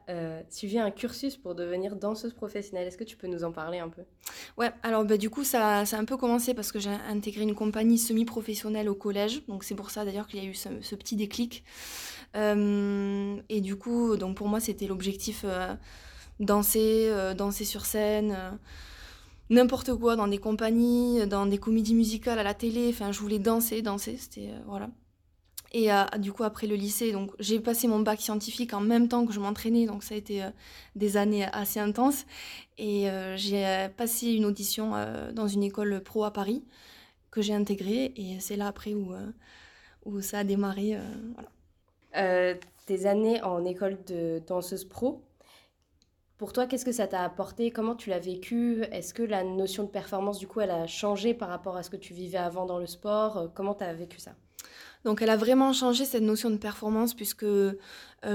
suivi 0.49 0.77
un 0.77 0.91
cursus 0.91 1.35
pour 1.35 1.55
devenir 1.55 1.95
danseuse 1.95 2.33
professionnelle. 2.33 2.87
Est-ce 2.87 2.97
que 2.97 3.03
tu 3.03 3.17
peux 3.17 3.27
nous 3.27 3.43
en 3.43 3.51
parler 3.51 3.79
un 3.79 3.89
peu? 3.89 4.03
Ouais, 4.57 4.71
alors 4.83 5.03
bah, 5.03 5.17
du 5.17 5.29
coup, 5.29 5.43
ça, 5.43 5.85
ça 5.85 5.97
a 5.97 5.99
un 5.99 6.05
peu 6.05 6.15
commencé 6.15 6.53
parce 6.53 6.71
que 6.71 6.79
j'ai 6.79 6.91
intégré 7.09 7.41
une 7.41 7.55
compagnie 7.55 7.97
semi-professionnelle 7.97 8.87
au 8.87 8.95
collège. 8.95 9.45
Donc 9.47 9.63
c'est 9.63 9.75
pour 9.75 9.89
ça 9.89 10.05
d'ailleurs 10.05 10.27
qu'il 10.27 10.43
y 10.43 10.45
a 10.45 10.49
eu 10.49 10.53
ce, 10.53 10.69
ce 10.81 10.95
petit 10.95 11.15
déclic. 11.15 11.63
Euh, 12.35 13.35
et 13.49 13.61
du 13.61 13.75
coup, 13.75 14.15
donc 14.17 14.37
pour 14.37 14.47
moi, 14.47 14.59
c'était 14.59 14.87
l'objectif 14.87 15.41
euh, 15.43 15.73
danser, 16.39 17.07
euh, 17.09 17.33
danser 17.33 17.65
sur 17.65 17.85
scène, 17.85 18.35
euh, 18.37 18.51
n'importe 19.49 19.93
quoi, 19.95 20.15
dans 20.15 20.27
des 20.27 20.39
compagnies, 20.39 21.25
dans 21.27 21.45
des 21.45 21.57
comédies 21.57 21.95
musicales 21.95 22.39
à 22.39 22.43
la 22.43 22.53
télé. 22.53 22.89
Enfin, 22.89 23.11
je 23.11 23.19
voulais 23.19 23.39
danser, 23.39 23.81
danser, 23.81 24.17
c'était 24.17 24.49
euh, 24.49 24.59
voilà. 24.67 24.89
Et 25.73 25.91
euh, 25.91 26.03
du 26.19 26.31
coup, 26.31 26.43
après 26.43 26.67
le 26.67 26.75
lycée, 26.75 27.11
donc 27.11 27.31
j'ai 27.39 27.59
passé 27.59 27.87
mon 27.87 27.99
bac 27.99 28.21
scientifique 28.21 28.73
en 28.73 28.79
même 28.79 29.07
temps 29.07 29.25
que 29.25 29.33
je 29.33 29.39
m'entraînais, 29.39 29.87
donc 29.87 30.03
ça 30.03 30.13
a 30.13 30.17
été 30.17 30.43
euh, 30.43 30.49
des 30.95 31.17
années 31.17 31.45
assez 31.45 31.79
intenses. 31.79 32.25
Et 32.77 33.09
euh, 33.09 33.35
j'ai 33.37 33.89
passé 33.97 34.33
une 34.33 34.45
audition 34.45 34.93
dans 35.33 35.47
une 35.47 35.63
école 35.63 36.01
pro 36.03 36.23
à 36.25 36.31
Paris 36.31 36.63
que 37.31 37.41
j'ai 37.41 37.53
intégrée, 37.55 38.13
et 38.15 38.39
c'est 38.39 38.55
là 38.55 38.67
après 38.67 38.93
où, 38.93 40.21
ça 40.21 40.39
a 40.39 40.43
démarré. 40.43 40.97
voilà. 42.13 42.55
Tes 42.85 43.05
années 43.05 43.41
en 43.41 43.65
école 43.65 43.97
de 44.05 44.41
danseuse 44.45 44.85
pro, 44.85 45.23
pour 46.37 46.51
toi, 46.51 46.67
qu'est-ce 46.67 46.85
que 46.85 46.91
ça 46.91 47.07
t'a 47.07 47.23
apporté? 47.23 47.71
Comment 47.71 47.95
tu 47.95 48.09
l'as 48.09 48.19
vécu? 48.19 48.83
Est-ce 48.91 49.13
que 49.13 49.23
la 49.23 49.43
notion 49.43 49.83
de 49.83 49.89
performance, 49.89 50.39
du 50.39 50.47
coup, 50.47 50.59
elle 50.59 50.71
a 50.71 50.85
changé 50.87 51.33
par 51.33 51.49
rapport 51.49 51.77
à 51.77 51.83
ce 51.83 51.89
que 51.89 51.95
tu 51.95 52.13
vivais 52.13 52.37
avant 52.37 52.65
dans 52.65 52.79
le 52.79 52.87
sport? 52.87 53.51
Comment 53.55 53.73
tu 53.73 53.83
as 53.85 53.93
vécu 53.93 54.19
ça? 54.19 54.35
Donc 55.05 55.21
elle 55.21 55.29
a 55.29 55.37
vraiment 55.37 55.73
changé 55.73 56.05
cette 56.05 56.23
notion 56.23 56.49
de 56.49 56.57
performance 56.57 57.13
puisque 57.13 57.43
euh, 57.43 57.73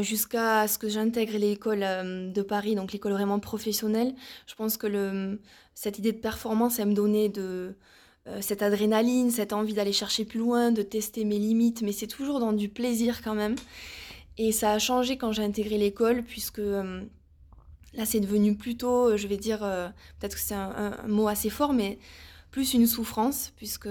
jusqu'à 0.01 0.69
ce 0.69 0.79
que 0.79 0.89
j'intègre 0.89 1.39
l'école 1.39 1.83
euh, 1.83 2.31
de 2.31 2.43
Paris, 2.43 2.75
donc 2.75 2.93
l'école 2.93 3.13
vraiment 3.13 3.39
professionnelle, 3.39 4.15
je 4.47 4.55
pense 4.55 4.77
que 4.77 5.39
cette 5.75 5.99
idée 5.99 6.13
de 6.13 6.19
performance, 6.19 6.79
elle 6.79 6.89
me 6.89 6.95
donnait 6.95 7.33
euh, 7.39 7.73
cette 8.41 8.63
adrénaline, 8.63 9.31
cette 9.31 9.55
envie 9.55 9.73
d'aller 9.73 9.93
chercher 9.93 10.27
plus 10.27 10.41
loin, 10.41 10.71
de 10.71 10.83
tester 10.83 11.25
mes 11.25 11.39
limites, 11.39 11.81
mais 11.81 11.93
c'est 11.93 12.07
toujours 12.07 12.39
dans 12.39 12.53
du 12.53 12.69
plaisir 12.69 13.23
quand 13.23 13.35
même. 13.35 13.57
Et 14.37 14.53
ça 14.53 14.73
a 14.73 14.79
changé 14.79 15.17
quand 15.17 15.33
j'ai 15.33 15.43
intégré 15.43 15.79
l'école 15.79 16.23
puisque 16.23 16.59
là 16.59 18.05
c'est 18.05 18.21
devenu 18.21 18.55
plutôt, 18.57 19.17
je 19.17 19.27
vais 19.27 19.39
dire, 19.39 19.61
peut-être 20.21 20.35
que 20.35 20.41
c'est 20.41 20.55
un 20.55 20.95
mot 21.09 21.27
assez 21.27 21.51
fort, 21.51 21.73
mais 21.73 21.99
plus 22.51 22.75
une 22.75 22.87
souffrance 22.87 23.53
puisque... 23.57 23.89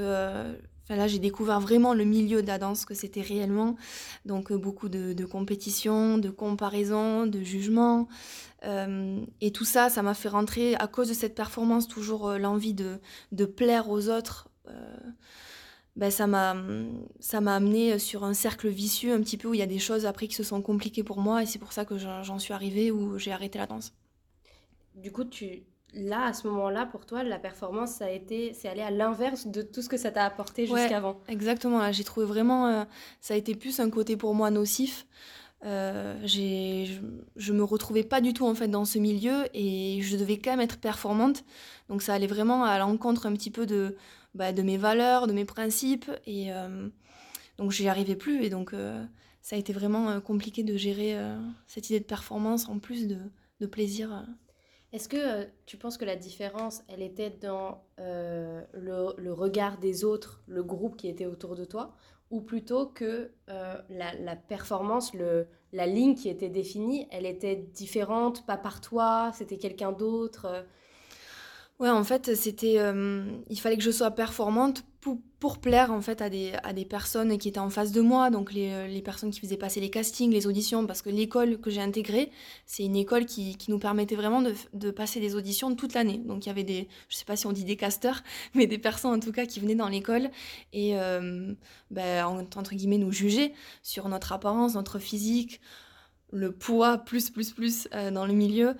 euh, 0.91 0.95
là, 0.95 1.07
j'ai 1.07 1.19
découvert 1.19 1.59
vraiment 1.59 1.93
le 1.93 2.03
milieu 2.05 2.41
de 2.41 2.47
la 2.47 2.57
danse, 2.59 2.85
que 2.85 2.93
c'était 2.93 3.21
réellement. 3.21 3.75
Donc, 4.25 4.51
euh, 4.51 4.57
beaucoup 4.57 4.89
de, 4.89 5.13
de 5.13 5.25
compétition, 5.25 6.17
de 6.17 6.29
comparaison, 6.29 7.25
de 7.27 7.41
jugement. 7.41 8.07
Euh, 8.63 9.21
et 9.41 9.51
tout 9.51 9.65
ça, 9.65 9.89
ça 9.89 10.01
m'a 10.01 10.13
fait 10.13 10.29
rentrer, 10.29 10.75
à 10.75 10.87
cause 10.87 11.09
de 11.09 11.13
cette 11.13 11.35
performance, 11.35 11.87
toujours 11.87 12.29
euh, 12.29 12.37
l'envie 12.37 12.73
de, 12.73 12.99
de 13.31 13.45
plaire 13.45 13.89
aux 13.89 14.09
autres. 14.09 14.49
euh, 14.69 14.97
ben, 15.95 16.11
ça 16.11 16.27
m'a 16.27 16.51
amené 17.55 17.97
sur 17.97 18.23
un 18.23 18.33
cercle 18.35 18.67
vicieux 18.69 19.13
un 19.13 19.21
petit 19.21 19.37
peu 19.37 19.47
où 19.47 19.53
il 19.55 19.59
y 19.59 19.63
a 19.63 19.67
des 19.67 19.79
choses 19.79 20.05
après 20.05 20.27
qui 20.27 20.35
se 20.35 20.43
sont 20.43 20.61
compliquées 20.61 21.03
pour 21.03 21.19
moi 21.19 21.41
et 21.41 21.47
c'est 21.47 21.57
pour 21.57 21.73
ça 21.73 21.85
que 21.85 21.97
j'en 21.97 22.37
suis 22.37 22.53
arrivée 22.53 22.91
où 22.91 23.17
j'ai 23.17 23.31
arrêté 23.31 23.57
la 23.57 23.65
danse. 23.65 23.93
Du 24.95 25.11
coup, 25.11 25.23
tu... 25.25 25.63
là, 25.97 26.25
à 26.27 26.33
ce 26.33 26.47
moment-là, 26.47 26.85
pour 26.85 27.05
toi, 27.05 27.23
la 27.23 27.39
performance, 27.39 27.91
ça 27.91 28.05
a 28.05 28.09
été... 28.11 28.53
c'est 28.53 28.69
allé 28.69 28.81
à 28.81 28.91
l'inverse 28.91 29.47
de 29.47 29.61
tout 29.61 29.81
ce 29.81 29.89
que 29.89 29.97
ça 29.97 30.11
t'a 30.11 30.23
apporté 30.25 30.69
Ouais. 30.69 30.79
jusqu'avant. 30.81 31.19
Exactement, 31.27 31.79
là 31.79 31.91
j'ai 31.91 32.03
trouvé 32.03 32.25
vraiment, 32.25 32.67
euh, 32.67 32.83
ça 33.21 33.33
a 33.33 33.37
été 33.37 33.55
plus 33.55 33.79
un 33.79 33.89
côté 33.89 34.15
pour 34.17 34.33
moi 34.35 34.49
nocif. 34.51 35.05
Euh, 35.65 36.15
j'ai, 36.23 36.85
je, 36.85 37.01
je 37.35 37.51
me 37.51 37.63
retrouvais 37.63 38.03
pas 38.03 38.21
du 38.21 38.31
tout 38.33 38.45
en 38.45 38.53
fait 38.53 38.67
dans 38.67 38.85
ce 38.85 38.99
milieu 38.99 39.45
et 39.55 39.99
je 40.03 40.15
devais 40.15 40.37
quand 40.37 40.51
même 40.51 40.61
être 40.61 40.77
performante. 40.77 41.43
Donc 41.89 42.03
ça 42.03 42.13
allait 42.13 42.27
vraiment 42.27 42.63
à 42.63 42.77
l'encontre 42.77 43.25
un 43.25 43.33
petit 43.33 43.49
peu 43.49 43.65
de, 43.65 43.95
bah, 44.35 44.53
de 44.53 44.61
mes 44.61 44.77
valeurs, 44.77 45.25
de 45.25 45.33
mes 45.33 45.45
principes 45.45 46.11
et 46.27 46.53
euh, 46.53 46.87
donc 47.57 47.71
j'y 47.71 47.87
arrivais 47.89 48.15
plus 48.15 48.43
et 48.43 48.51
donc 48.51 48.71
ça 49.41 49.55
a 49.55 49.59
été 49.59 49.73
vraiment 49.73 50.21
compliqué 50.21 50.61
de 50.61 50.77
gérer 50.77 51.17
cette 51.65 51.89
idée 51.89 51.99
de 51.99 52.05
performance 52.05 52.69
en 52.69 52.77
plus 52.77 53.07
de, 53.07 53.17
de 53.59 53.65
plaisir. 53.65 54.25
Est-ce 54.97 55.09
que 55.09 55.17
euh, 55.17 55.45
tu 55.67 55.77
penses 55.77 55.95
que 55.95 56.05
la 56.05 56.15
différence, 56.15 56.81
elle 56.87 57.03
était 57.03 57.29
dans 57.29 57.83
euh, 57.99 58.63
le, 58.73 59.31
regard 59.31 59.77
des 59.77 60.03
autres, 60.03 60.41
le 60.47 60.63
groupe 60.63 60.97
qui 60.97 61.07
était 61.07 61.27
autour 61.27 61.55
de 61.55 61.65
toi, 61.65 61.93
ou 62.31 62.41
plutôt 62.41 62.87
que 62.87 63.29
euh, 63.49 63.75
la, 63.89 64.35
performance, 64.35 65.11
la 65.71 65.85
ligne 65.85 66.15
qui 66.15 66.29
était 66.29 66.49
définie, 66.49 67.07
elle 67.11 67.27
était 67.27 67.57
différente, 67.57 68.43
pas 68.47 68.57
par 68.57 68.81
toi, 68.81 69.29
c'était 69.35 69.59
quelqu'un 69.59 69.91
d'autre 69.91 70.65
Ouais, 71.79 71.89
en 71.89 72.03
fait, 72.03 72.33
c'était, 72.35 72.79
euh, 72.79 73.23
il 73.51 73.59
fallait 73.59 73.77
que 73.77 73.83
je 73.83 73.91
sois 73.91 74.09
performante 74.09 74.83
pour, 74.99 75.19
pour 75.39 75.59
plaire 75.59 75.91
en 75.91 76.01
fait 76.01 76.23
à 76.23 76.29
des, 76.29 76.53
à 76.63 76.73
des 76.73 76.85
personnes 76.85 77.37
qui 77.37 77.49
étaient 77.49 77.59
en 77.59 77.69
face 77.69 77.91
de 77.91 78.01
moi, 78.01 78.31
donc 78.31 78.51
les, 78.51 78.87
les 78.87 79.01
personnes 79.03 79.29
qui 79.29 79.39
faisaient 79.39 79.57
passer 79.57 79.79
les 79.79 79.91
castings, 79.91 80.31
les 80.31 80.47
auditions, 80.47 80.87
parce 80.87 81.03
que 81.03 81.11
l'école 81.11 81.59
que 81.59 81.69
j'ai 81.69 81.79
intégrée, 81.81 82.31
c'est 82.65 82.83
une 82.83 82.95
école 82.95 83.27
qui, 83.27 83.55
nous 83.67 83.77
permettait 83.77 84.15
vraiment 84.15 84.41
de, 84.73 84.89
passer 84.89 85.19
des 85.19 85.35
auditions 85.35 85.75
toute 85.75 85.93
l'année. 85.93 86.17
Donc 86.17 86.45
il 86.45 86.49
y 86.49 86.51
avait 86.51 86.63
des, 86.63 86.87
je 87.09 87.15
sais 87.17 87.25
pas 87.25 87.35
si 87.35 87.45
on 87.45 87.51
dit 87.51 87.63
des 87.63 87.75
casteurs, 87.77 88.23
mais 88.55 88.65
des 88.65 88.79
personnes 88.79 89.11
en 89.11 89.19
tout 89.19 89.31
cas 89.31 89.45
qui 89.45 89.59
venaient 89.59 89.75
dans 89.75 89.87
l'école 89.89 90.31
et 90.73 90.97
euh, 90.99 91.53
ben, 91.91 92.25
en- 92.25 92.39
entre 92.59 92.73
guillemets 92.73 92.97
nous 92.97 93.11
juger 93.11 93.53
sur 93.83 94.09
notre 94.09 94.31
apparence, 94.31 94.73
notre 94.73 94.97
physique, 94.97 95.61
le 96.31 96.51
poids 96.51 96.97
plus, 96.97 97.29
plus, 97.29 97.51
plus 97.51 97.87
dans 98.11 98.25
le 98.25 98.33
milieu. 98.33 98.75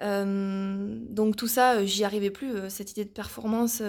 donc 0.00 1.36
tout 1.36 1.48
ça, 1.48 1.84
j'y 1.84 2.04
arrivais 2.04 2.30
plus, 2.30 2.68
cette 2.68 2.92
idée 2.92 3.04
de 3.04 3.10
performance, 3.10 3.82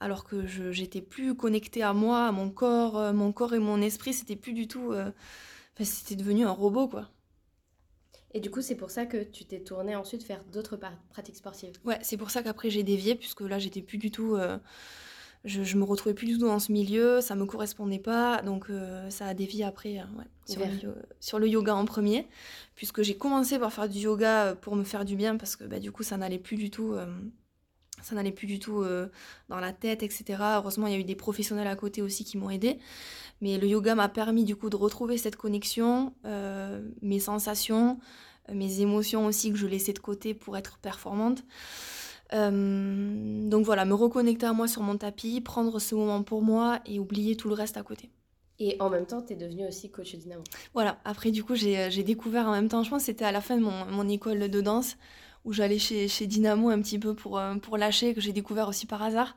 alors 0.00 0.24
que 0.24 0.46
j'étais 0.46 1.02
plus 1.02 1.34
connectée 1.34 1.82
à 1.82 1.92
moi, 1.92 2.26
à 2.26 2.32
mon 2.32 2.50
corps, 2.50 3.12
mon 3.12 3.32
corps 3.32 3.54
et 3.54 3.58
mon 3.58 3.80
esprit, 3.82 4.14
c'était 4.14 4.36
plus 4.36 4.52
du 4.52 4.68
tout... 4.68 4.94
c'était 5.80 6.16
devenu 6.16 6.44
un 6.46 6.50
robot, 6.50 6.88
quoi. 6.88 7.10
Et 8.32 8.40
du 8.40 8.50
coup, 8.50 8.60
c'est 8.60 8.74
pour 8.74 8.90
ça 8.90 9.06
que 9.06 9.22
tu 9.22 9.46
t'es 9.46 9.60
tournée 9.60 9.96
ensuite 9.96 10.22
faire 10.22 10.44
d'autres 10.52 10.78
pratiques 11.08 11.36
sportives. 11.36 11.72
Ouais, 11.84 11.98
c'est 12.02 12.18
pour 12.18 12.30
ça 12.30 12.42
qu'après 12.42 12.68
j'ai 12.68 12.82
dévié, 12.82 13.14
puisque 13.14 13.40
là 13.40 13.58
j'étais 13.58 13.80
plus 13.80 13.98
du 13.98 14.10
tout. 14.10 14.36
Euh, 15.46 15.48
je, 15.48 15.62
je, 15.62 15.76
me 15.76 15.84
retrouvais 15.84 16.14
plus 16.14 16.26
du 16.26 16.38
tout 16.38 16.46
dans 16.46 16.58
ce 16.58 16.72
milieu, 16.72 17.20
ça 17.20 17.34
me 17.34 17.44
correspondait 17.46 17.98
pas, 17.98 18.42
donc 18.42 18.66
euh, 18.70 19.08
ça 19.10 19.26
a 19.26 19.34
dévié 19.34 19.64
après 19.64 19.98
euh, 19.98 20.18
ouais, 20.18 20.24
sur, 20.46 20.60
le, 20.60 20.94
sur, 21.20 21.38
le, 21.38 21.48
yoga 21.48 21.74
en 21.74 21.84
premier, 21.84 22.26
puisque 22.74 23.02
j'ai 23.02 23.16
commencé 23.16 23.58
par 23.58 23.72
faire 23.72 23.88
du 23.88 23.98
yoga 23.98 24.54
pour 24.60 24.76
me 24.76 24.84
faire 24.84 25.04
du 25.04 25.16
bien, 25.16 25.36
parce 25.36 25.56
que 25.56 25.64
bah, 25.64 25.78
du 25.78 25.92
coup 25.92 26.02
ça 26.02 26.16
n'allait 26.16 26.38
plus 26.38 26.56
du 26.56 26.70
tout 26.70 26.94
ça 28.02 28.14
n'allait 28.14 28.30
plus 28.30 28.46
du 28.46 28.58
tout 28.58 28.84
dans 29.48 29.58
la 29.58 29.72
tête, 29.72 30.02
etc. 30.02 30.24
Heureusement, 30.56 30.86
il 30.86 30.92
y 30.92 30.96
a 30.96 30.98
eu 30.98 31.04
des 31.04 31.16
professionnels 31.16 31.66
à 31.66 31.74
côté 31.76 32.02
aussi 32.02 32.24
qui 32.24 32.36
m'ont 32.36 32.50
aidé. 32.50 32.78
Mais 33.40 33.56
le 33.56 33.66
yoga 33.66 33.94
m'a 33.94 34.10
permis 34.10 34.44
du 34.44 34.54
coup 34.54 34.68
de 34.68 34.76
retrouver 34.76 35.16
cette 35.16 35.36
connexion, 35.36 36.12
mes 37.00 37.18
sensations, 37.18 37.98
mes 38.52 38.80
émotions 38.80 39.26
aussi 39.26 39.50
que 39.50 39.56
je 39.56 39.66
laissais 39.66 39.94
de 39.94 39.98
côté 39.98 40.34
pour 40.34 40.58
être 40.58 40.76
performante. 40.78 41.42
Donc 42.32 43.64
voilà, 43.64 43.84
me 43.84 43.94
reconnecter 43.94 44.46
à 44.46 44.52
moi 44.52 44.68
sur 44.68 44.82
mon 44.82 44.96
tapis, 44.96 45.40
prendre 45.40 45.78
ce 45.78 45.94
moment 45.94 46.22
pour 46.22 46.42
moi 46.42 46.80
et 46.86 46.98
oublier 46.98 47.36
tout 47.36 47.48
le 47.48 47.54
reste 47.54 47.76
à 47.76 47.82
côté. 47.82 48.10
Et 48.58 48.76
en 48.80 48.88
même 48.88 49.06
temps, 49.06 49.22
tu 49.22 49.34
es 49.34 49.36
devenue 49.36 49.66
aussi 49.66 49.90
coach 49.90 50.14
Dynamo. 50.14 50.42
Voilà, 50.72 50.98
après 51.04 51.30
du 51.30 51.44
coup, 51.44 51.54
j'ai 51.54 52.02
découvert 52.02 52.48
en 52.48 52.52
même 52.52 52.68
temps, 52.68 52.82
je 52.82 52.90
pense 52.90 53.02
que 53.02 53.06
c'était 53.06 53.24
à 53.24 53.32
la 53.32 53.40
fin 53.40 53.56
de 53.56 53.62
mon, 53.62 53.84
mon 53.86 54.08
école 54.08 54.48
de 54.48 54.60
danse, 54.60 54.96
où 55.44 55.52
j'allais 55.52 55.78
chez, 55.78 56.08
chez, 56.08 56.26
Dynamo 56.26 56.70
un 56.70 56.82
petit 56.82 56.98
peu 56.98 57.14
pour, 57.14 57.38
euh, 57.38 57.54
pour 57.54 57.78
lâcher, 57.78 58.14
que 58.14 58.20
j'ai 58.20 58.32
découvert 58.32 58.68
aussi 58.68 58.86
par 58.86 59.02
hasard. 59.02 59.36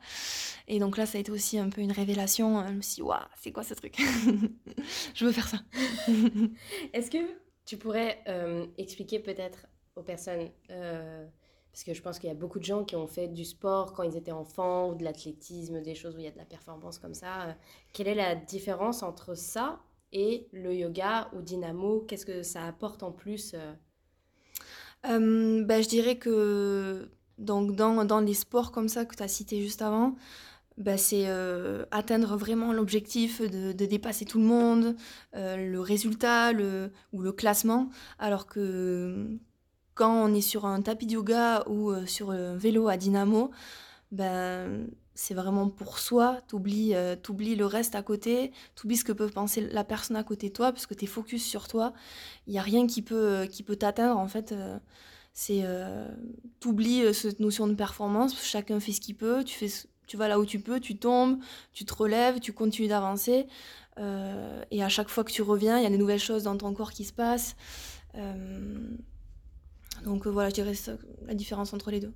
Et 0.68 0.80
donc 0.80 0.98
là, 0.98 1.06
ça 1.06 1.18
a 1.18 1.22
été 1.22 1.32
aussi 1.32 1.60
un 1.60 1.70
peu 1.70 1.82
une 1.82 1.92
révélation. 1.92 2.66
Je 2.68 2.74
me 2.74 2.82
suis 2.82 2.96
dit, 2.96 3.02
waouh, 3.02 3.20
c'est 3.40 3.52
quoi 3.52 3.64
ce 3.64 3.76
truc 3.76 3.98
Je 5.14 5.26
veux 5.26 5.32
faire 5.32 5.48
ça. 5.48 5.60
Est-ce 6.94 7.12
que 7.12 7.18
tu 7.66 7.78
pourrais 7.78 8.24
euh, 8.28 8.66
expliquer 8.78 9.20
peut-être 9.20 9.68
aux 9.96 10.02
personnes, 10.02 10.50
euh, 10.72 11.26
parce 11.80 11.86
que 11.86 11.94
je 11.94 12.02
pense 12.02 12.20
qu'il 12.20 12.28
y 12.28 12.32
a 12.32 12.36
beaucoup 12.36 12.60
de 12.60 12.66
gens 12.66 12.84
qui 12.84 12.98
ont 12.98 13.08
fait 13.08 13.30
du 13.30 13.46
sport 13.46 13.94
quand 13.94 14.04
ils 14.04 14.18
étaient 14.18 14.34
enfants, 14.34 14.90
ou 14.90 14.96
de 14.96 15.06
l'athlétisme, 15.06 15.82
des 15.82 15.96
choses 15.96 16.14
où 16.14 16.20
il 16.20 16.26
y 16.26 16.28
a 16.28 16.32
de 16.32 16.38
la 16.38 16.44
performance 16.44 17.00
comme 17.00 17.14
ça. 17.14 17.56
quelle 17.94 18.10
est 18.10 18.16
la 18.16 18.36
différence 18.36 19.02
entre 19.02 19.34
ça 19.34 19.80
et 20.12 20.50
le 20.52 20.76
yoga 20.76 21.30
ou 21.32 21.42
Dynamo? 21.42 22.02
Qu'est-ce 22.02 22.26
que 22.26 22.44
ça 22.44 22.66
apporte 22.66 23.02
en 23.02 23.14
plus 23.14 23.56
euh, 25.06 25.64
bah, 25.64 25.82
je 25.82 25.88
dirais 25.88 26.18
que 26.18 27.10
donc 27.38 27.78
dans, 27.78 28.04
dans 28.04 28.20
les 28.20 28.34
sports 28.34 28.74
comme 28.74 28.90
ça 28.90 29.06
que 29.06 29.16
tu 29.16 29.24
as 29.24 29.30
cité 29.30 29.62
juste 29.62 29.82
avant, 29.82 30.16
bah, 30.76 30.98
c'est 30.98 31.28
euh, 31.28 31.86
atteindre 31.92 32.36
vraiment 32.36 32.74
l'objectif 32.74 33.42
de, 33.42 33.72
de, 33.72 33.86
dépasser 33.86 34.26
tout 34.26 34.40
le 34.40 34.46
monde, 34.46 34.98
euh, 35.34 35.56
le 35.56 35.80
résultat 35.80 36.52
le, 36.52 36.92
ou 37.14 37.22
le 37.22 37.32
classement, 37.32 37.90
alors 38.18 38.48
que 38.48 39.40
quand 39.96 40.12
on 40.12 40.34
est 40.34 40.42
sur 40.42 40.66
un 40.66 40.82
tapis 40.82 41.06
de 41.06 41.14
yoga 41.14 41.64
ou 41.68 41.94
sur 42.06 42.32
un 42.32 42.56
vélo 42.56 42.88
à 42.88 42.98
dynamo, 42.98 43.52
ben, 44.12 44.88
c'est 45.20 45.34
vraiment 45.34 45.68
pour 45.68 46.00
soi, 46.00 46.40
t'oublies 46.48 46.96
euh, 46.96 47.18
le 47.28 47.66
reste 47.66 47.94
à 47.94 48.02
côté, 48.02 48.54
t'oublies 48.76 48.96
ce 48.96 49.04
que 49.04 49.12
peut 49.12 49.28
penser 49.28 49.60
la 49.60 49.84
personne 49.84 50.16
à 50.16 50.24
côté 50.24 50.48
de 50.48 50.54
toi, 50.54 50.72
parce 50.72 50.86
que 50.86 50.94
t'es 50.94 51.08
focus 51.08 51.46
sur 51.46 51.68
toi, 51.68 51.92
il 52.48 52.54
n'y 52.54 52.60
a 52.60 52.62
rien 52.62 52.88
qui 52.88 53.02
peut, 53.02 53.46
qui 53.52 53.62
peut 53.64 53.76
t'atteindre, 53.76 54.18
en 54.18 54.30
fait, 54.30 54.54
euh, 54.54 54.80
c'est, 55.34 55.64
euh, 55.64 56.08
t'oublies 56.62 57.14
cette 57.14 57.42
notion 57.42 57.68
de 57.68 57.74
performance, 57.74 58.42
chacun 58.42 58.80
fait 58.80 58.94
ce 58.94 59.02
qu'il 59.02 59.18
peut, 59.18 59.44
tu, 59.44 59.58
fais, 59.58 59.68
tu 60.08 60.16
vas 60.16 60.30
là 60.30 60.40
où 60.40 60.46
tu 60.46 60.62
peux, 60.62 60.80
tu 60.80 60.98
tombes, 60.98 61.40
tu 61.74 61.84
te 61.84 61.94
relèves, 61.94 62.40
tu 62.40 62.54
continues 62.54 62.88
d'avancer, 62.88 63.48
et 64.72 64.82
à 64.82 64.88
chaque 64.88 65.10
fois 65.10 65.26
que 65.26 65.32
tu 65.34 65.42
reviens, 65.42 65.78
il 65.78 65.84
y 65.84 65.86
a 65.86 65.90
des 65.90 65.98
nouvelles 65.98 66.22
choses 66.22 66.44
dans 66.44 66.56
ton 66.56 66.74
corps 66.74 66.94
qui 66.94 67.04
se 67.04 67.12
passent, 67.12 67.58
donc 70.04 70.28
voilà, 70.28 70.50
je 70.50 70.56
dirais 70.56 70.74
ça, 70.74 70.94
la 71.26 71.34
différence 71.34 71.74
entre 71.74 71.92
les 71.92 72.00
deux. 72.00 72.14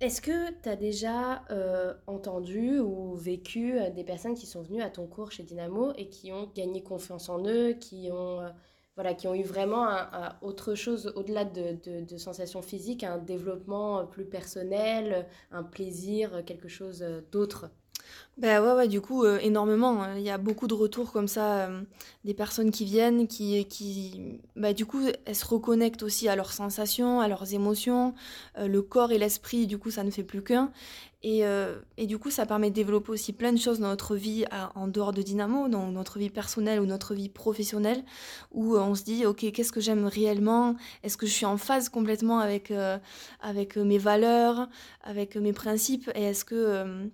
Est-ce 0.00 0.22
que 0.22 0.50
tu 0.62 0.68
as 0.68 0.76
déjà 0.76 1.44
euh, 1.50 1.92
entendu 2.06 2.78
ou 2.78 3.14
vécu 3.16 3.78
euh, 3.78 3.90
des 3.90 4.02
personnes 4.02 4.34
qui 4.34 4.46
sont 4.46 4.62
venues 4.62 4.80
à 4.80 4.88
ton 4.88 5.06
cours 5.06 5.30
chez 5.30 5.42
Dynamo 5.42 5.92
et 5.96 6.08
qui 6.08 6.32
ont 6.32 6.50
gagné 6.54 6.82
confiance 6.82 7.28
en 7.28 7.44
eux, 7.44 7.74
qui 7.74 8.08
ont, 8.10 8.40
euh, 8.40 8.48
voilà, 8.94 9.12
qui 9.12 9.28
ont 9.28 9.34
eu 9.34 9.42
vraiment 9.42 9.88
autre 10.40 10.74
chose 10.74 11.12
au-delà 11.16 11.44
de, 11.44 11.76
de, 12.02 12.16
sensations 12.16 12.62
physiques, 12.62 13.04
un 13.04 13.18
développement 13.18 14.06
plus 14.06 14.24
personnel, 14.24 15.26
un 15.50 15.62
plaisir, 15.62 16.44
quelque 16.46 16.68
chose 16.68 17.04
d'autre? 17.30 17.70
Ben 18.40 18.62
ouais, 18.62 18.72
ouais, 18.72 18.88
du 18.88 19.02
coup, 19.02 19.24
euh, 19.24 19.38
énormément. 19.42 20.02
Hein. 20.02 20.16
Il 20.16 20.22
y 20.22 20.30
a 20.30 20.38
beaucoup 20.38 20.66
de 20.66 20.72
retours 20.72 21.12
comme 21.12 21.28
ça, 21.28 21.68
euh, 21.68 21.82
des 22.24 22.32
personnes 22.32 22.70
qui 22.70 22.86
viennent, 22.86 23.26
qui, 23.28 23.66
qui, 23.66 24.40
bah, 24.56 24.72
du 24.72 24.86
coup, 24.86 25.02
elles 25.26 25.36
se 25.36 25.44
reconnectent 25.44 26.02
aussi 26.02 26.26
à 26.26 26.36
leurs 26.36 26.52
sensations, 26.52 27.20
à 27.20 27.28
leurs 27.28 27.52
émotions. 27.52 28.14
Euh, 28.56 28.66
le 28.66 28.80
corps 28.80 29.12
et 29.12 29.18
l'esprit, 29.18 29.66
du 29.66 29.76
coup, 29.76 29.90
ça 29.90 30.04
ne 30.04 30.10
fait 30.10 30.22
plus 30.22 30.42
qu'un. 30.42 30.72
Et, 31.22 31.42
et 31.98 32.06
du 32.06 32.16
coup, 32.16 32.30
ça 32.30 32.46
permet 32.46 32.70
de 32.70 32.74
développer 32.74 33.10
aussi 33.10 33.34
plein 33.34 33.52
de 33.52 33.58
choses 33.58 33.78
dans 33.78 33.88
notre 33.88 34.16
vie 34.16 34.46
en 34.74 34.88
dehors 34.88 35.12
de 35.12 35.20
Dynamo, 35.20 35.68
dans 35.68 35.90
notre 35.90 36.18
vie 36.18 36.30
personnelle 36.30 36.80
ou 36.80 36.86
notre 36.86 37.12
vie 37.12 37.28
professionnelle, 37.28 38.02
où 38.52 38.78
on 38.78 38.94
se 38.94 39.04
dit, 39.04 39.26
ok, 39.26 39.52
qu'est-ce 39.52 39.70
que 39.70 39.82
j'aime 39.82 40.06
réellement? 40.06 40.76
Est-ce 41.02 41.18
que 41.18 41.26
je 41.26 41.32
suis 41.32 41.44
en 41.44 41.58
phase 41.58 41.90
complètement 41.90 42.38
avec, 42.38 42.72
avec 43.42 43.76
mes 43.76 43.98
valeurs, 43.98 44.70
avec 45.02 45.36
mes 45.36 45.52
principes? 45.52 46.10
Et 46.14 46.22
est-ce 46.22 46.46
que 46.46 47.10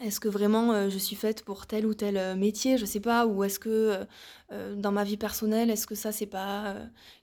est-ce 0.00 0.18
que 0.18 0.28
vraiment 0.28 0.72
euh, 0.72 0.88
je 0.88 0.98
suis 0.98 1.16
faite 1.16 1.44
pour 1.44 1.66
tel 1.66 1.86
ou 1.86 1.94
tel 1.94 2.16
euh, 2.16 2.34
métier, 2.34 2.78
je 2.78 2.86
sais 2.86 3.00
pas, 3.00 3.26
ou 3.26 3.44
est-ce 3.44 3.58
que 3.58 4.06
euh, 4.50 4.74
dans 4.74 4.92
ma 4.92 5.04
vie 5.04 5.18
personnelle, 5.18 5.70
est-ce 5.70 5.86
que 5.86 5.94
ça 5.94 6.10
c'est 6.10 6.26
pas 6.26 6.74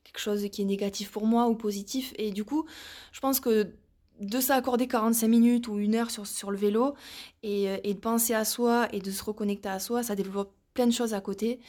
quelque 0.04 0.20
chose 0.20 0.48
qui 0.52 0.62
est 0.62 0.66
négatif 0.66 1.12
pour 1.12 1.26
moi 1.26 1.48
ou 1.48 1.56
positif? 1.56 2.14
Et 2.18 2.32
du 2.32 2.44
coup, 2.46 2.66
je 3.12 3.20
pense 3.20 3.40
que 3.40 3.74
de 4.22 4.40
s'accorder 4.40 4.88
45 4.88 5.28
minutes 5.28 5.68
ou 5.68 5.78
une 5.78 5.96
heure 5.96 6.12
sur, 6.12 6.26
sur 6.26 6.52
le 6.52 6.58
vélo 6.58 6.96
et, 7.44 7.94
de 7.94 8.00
penser 8.00 8.34
à 8.34 8.46
soi 8.46 8.88
et 8.92 9.00
de 9.00 9.12
se 9.12 9.24
reconnecter 9.24 9.70
à 9.70 9.80
soi, 9.80 10.02
ça 10.04 10.16
développe 10.16 10.54
plein 10.74 10.88
de 10.88 10.92
choses 10.92 11.14
à 11.14 11.22
côté. 11.22 11.60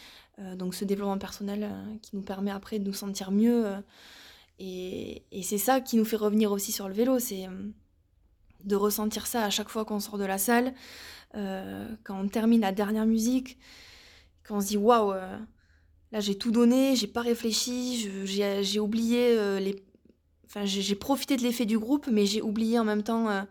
donc 0.57 0.75
ce 0.75 0.85
développement 0.85 1.19
personnel 1.19 1.71
qui 2.03 2.17
nous 2.17 2.23
permet 2.23 2.51
après 2.51 2.79
de 2.79 2.85
nous 2.87 2.95
sentir 2.95 3.33
mieux. 3.33 3.67
et, 4.59 5.25
et 5.31 5.43
c'est 5.43 5.59
ça 5.59 5.81
qui 5.81 5.97
nous 5.97 6.07
fait 6.07 6.17
revenir 6.17 6.53
aussi 6.53 6.73
sur 6.73 6.89
le 6.89 6.95
vélo, 6.95 7.19
c'est 7.19 7.47
de 8.65 8.77
ressentir 8.77 9.27
ça 9.27 9.45
à 9.45 9.51
chaque 9.51 9.69
fois 9.69 9.85
qu'on 9.85 10.01
sort 10.01 10.19
de 10.19 10.25
la 10.25 10.39
salle, 10.39 10.75
euh, 11.35 11.87
quand 12.05 12.19
on 12.19 12.29
termine 12.29 12.61
la 12.61 12.73
dernière 12.73 13.07
musique, 13.07 13.59
quand 14.45 14.57
on 14.57 14.61
se 14.61 14.69
dit 14.69 14.77
waouh, 14.77 15.13
euh, 15.13 15.37
là 16.13 16.21
j'ai 16.21 16.37
tout 16.37 16.51
donné, 16.51 16.97
j'ai 16.97 17.07
pas 17.07 17.21
réfléchi, 17.21 18.11
j'ai 18.27 18.81
oublié 18.81 19.37
euh, 19.37 19.61
les. 19.61 19.77
Enfin, 20.47 20.65
j'ai 20.65 20.95
profité 20.95 21.37
de 21.37 21.43
l'effet 21.43 21.67
du 21.67 21.79
groupe, 21.79 22.09
mais 22.11 22.25
j'ai 22.25 22.41
oublié 22.41 22.79
en 22.79 22.85
même 22.85 23.03
temps 23.03 23.47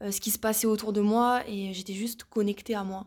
ce 0.00 0.18
qui 0.22 0.30
se 0.30 0.38
passait 0.38 0.66
autour 0.66 0.94
de 0.94 1.02
moi 1.02 1.42
et 1.46 1.74
j'étais 1.74 1.92
juste 1.92 2.24
connectée 2.24 2.74
à 2.74 2.82
moi. 2.82 3.06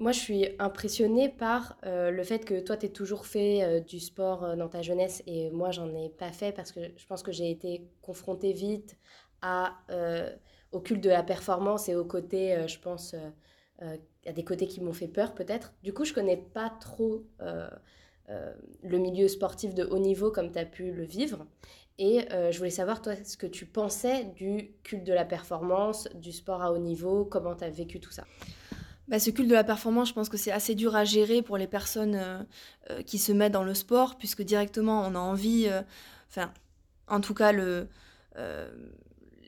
Moi, 0.00 0.12
je 0.12 0.18
suis 0.18 0.44
impressionnée 0.58 1.30
par 1.30 1.78
le 1.82 2.22
fait 2.24 2.44
que 2.44 2.60
toi, 2.60 2.76
tu 2.76 2.90
toujours 2.90 3.24
fait 3.24 3.80
du 3.88 4.00
sport 4.00 4.54
dans 4.54 4.68
ta 4.68 4.82
jeunesse 4.82 5.22
et 5.26 5.48
moi, 5.48 5.70
j'en 5.70 5.88
ai 5.94 6.10
pas 6.10 6.30
fait 6.30 6.52
parce 6.52 6.72
que 6.72 6.80
je 6.94 7.06
pense 7.06 7.22
que 7.22 7.32
j'ai 7.32 7.50
été 7.50 7.88
confrontée 8.02 8.52
vite 8.52 8.98
euh, 9.90 10.30
au 10.72 10.80
culte 10.80 11.02
de 11.02 11.10
la 11.10 11.22
performance 11.22 11.88
et 11.88 11.94
au 11.94 12.04
côté, 12.04 12.54
euh, 12.54 12.66
je 12.66 12.78
pense, 12.78 13.14
euh, 13.82 13.96
à 14.26 14.32
des 14.32 14.44
côtés 14.44 14.66
qui 14.66 14.80
m'ont 14.80 14.92
fait 14.92 15.08
peur 15.08 15.34
peut-être. 15.34 15.72
Du 15.82 15.92
coup, 15.92 16.04
je 16.04 16.12
connais 16.12 16.36
pas 16.36 16.70
trop 16.80 17.24
le 18.82 18.98
milieu 18.98 19.28
sportif 19.28 19.74
de 19.74 19.84
haut 19.84 20.00
niveau 20.00 20.32
comme 20.32 20.50
tu 20.50 20.58
as 20.58 20.64
pu 20.64 20.92
le 20.92 21.04
vivre. 21.04 21.46
Et 21.98 22.26
je 22.30 22.58
voulais 22.58 22.70
savoir, 22.70 23.00
toi, 23.00 23.12
ce 23.24 23.36
que 23.36 23.46
tu 23.46 23.64
pensais 23.66 24.24
du 24.24 24.72
culte 24.82 25.04
de 25.04 25.12
la 25.12 25.24
performance, 25.24 26.08
du 26.14 26.32
sport 26.32 26.62
à 26.62 26.72
haut 26.72 26.78
niveau, 26.78 27.24
comment 27.24 27.54
tu 27.54 27.64
as 27.64 27.70
vécu 27.70 28.00
tout 28.00 28.10
ça? 28.10 28.24
Bah, 29.06 29.20
ce 29.20 29.30
culte 29.30 29.48
de 29.48 29.54
la 29.54 29.62
performance, 29.62 30.08
je 30.08 30.14
pense 30.14 30.28
que 30.28 30.36
c'est 30.36 30.50
assez 30.50 30.74
dur 30.74 30.96
à 30.96 31.04
gérer 31.04 31.40
pour 31.42 31.56
les 31.56 31.68
personnes 31.68 32.46
qui 33.06 33.18
se 33.18 33.30
mettent 33.30 33.52
dans 33.52 33.62
le 33.62 33.74
sport, 33.74 34.16
puisque 34.18 34.42
directement 34.42 35.06
on 35.06 35.14
a 35.14 35.20
envie, 35.20 35.70
enfin, 36.28 36.52
en 37.06 37.20
tout 37.20 37.34
cas, 37.34 37.52
le, 37.52 37.86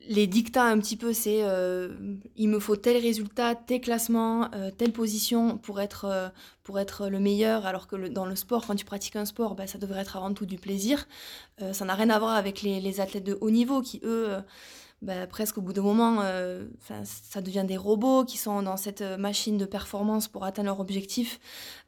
les 0.08 0.26
dictats 0.26 0.64
un 0.64 0.78
petit 0.80 0.96
peu, 0.96 1.12
c'est 1.12 1.42
euh, 1.42 1.90
il 2.36 2.48
me 2.48 2.58
faut 2.58 2.76
tel 2.76 2.96
résultat, 2.96 3.54
tel 3.54 3.82
classement, 3.82 4.48
euh, 4.54 4.70
telle 4.70 4.92
position 4.92 5.58
pour 5.58 5.82
être, 5.82 6.06
euh, 6.06 6.28
pour 6.64 6.80
être 6.80 7.08
le 7.08 7.20
meilleur, 7.20 7.66
alors 7.66 7.86
que 7.86 8.08
dans 8.08 8.24
le 8.24 8.34
sport, 8.34 8.66
quand 8.66 8.74
tu 8.74 8.86
pratiques 8.86 9.16
un 9.16 9.26
sport, 9.26 9.54
bah, 9.54 9.66
ça 9.66 9.76
devrait 9.76 10.00
être 10.00 10.16
avant 10.16 10.32
tout 10.32 10.46
du 10.46 10.56
plaisir. 10.56 11.06
ça 11.72 11.84
n'a 11.84 11.94
rien 11.94 12.10
à 12.10 12.18
voir 12.18 12.36
avec 12.36 12.62
les, 12.62 13.00
athlètes 13.00 13.24
de 13.24 13.36
haut 13.40 13.50
niveau 13.50 13.82
qui, 13.82 14.00
eux, 14.02 14.28
bah, 15.00 15.28
presque 15.28 15.58
au 15.58 15.60
bout 15.60 15.72
d'un 15.72 15.82
moment, 15.82 16.22
euh, 16.22 16.66
ça 17.04 17.40
devient 17.40 17.64
des 17.64 17.76
robots 17.76 18.24
qui 18.24 18.36
sont 18.36 18.62
dans 18.62 18.76
cette 18.76 19.00
euh, 19.00 19.16
machine 19.16 19.56
de 19.56 19.64
performance 19.64 20.26
pour 20.26 20.44
atteindre 20.44 20.66
leur 20.66 20.80
objectif. 20.80 21.38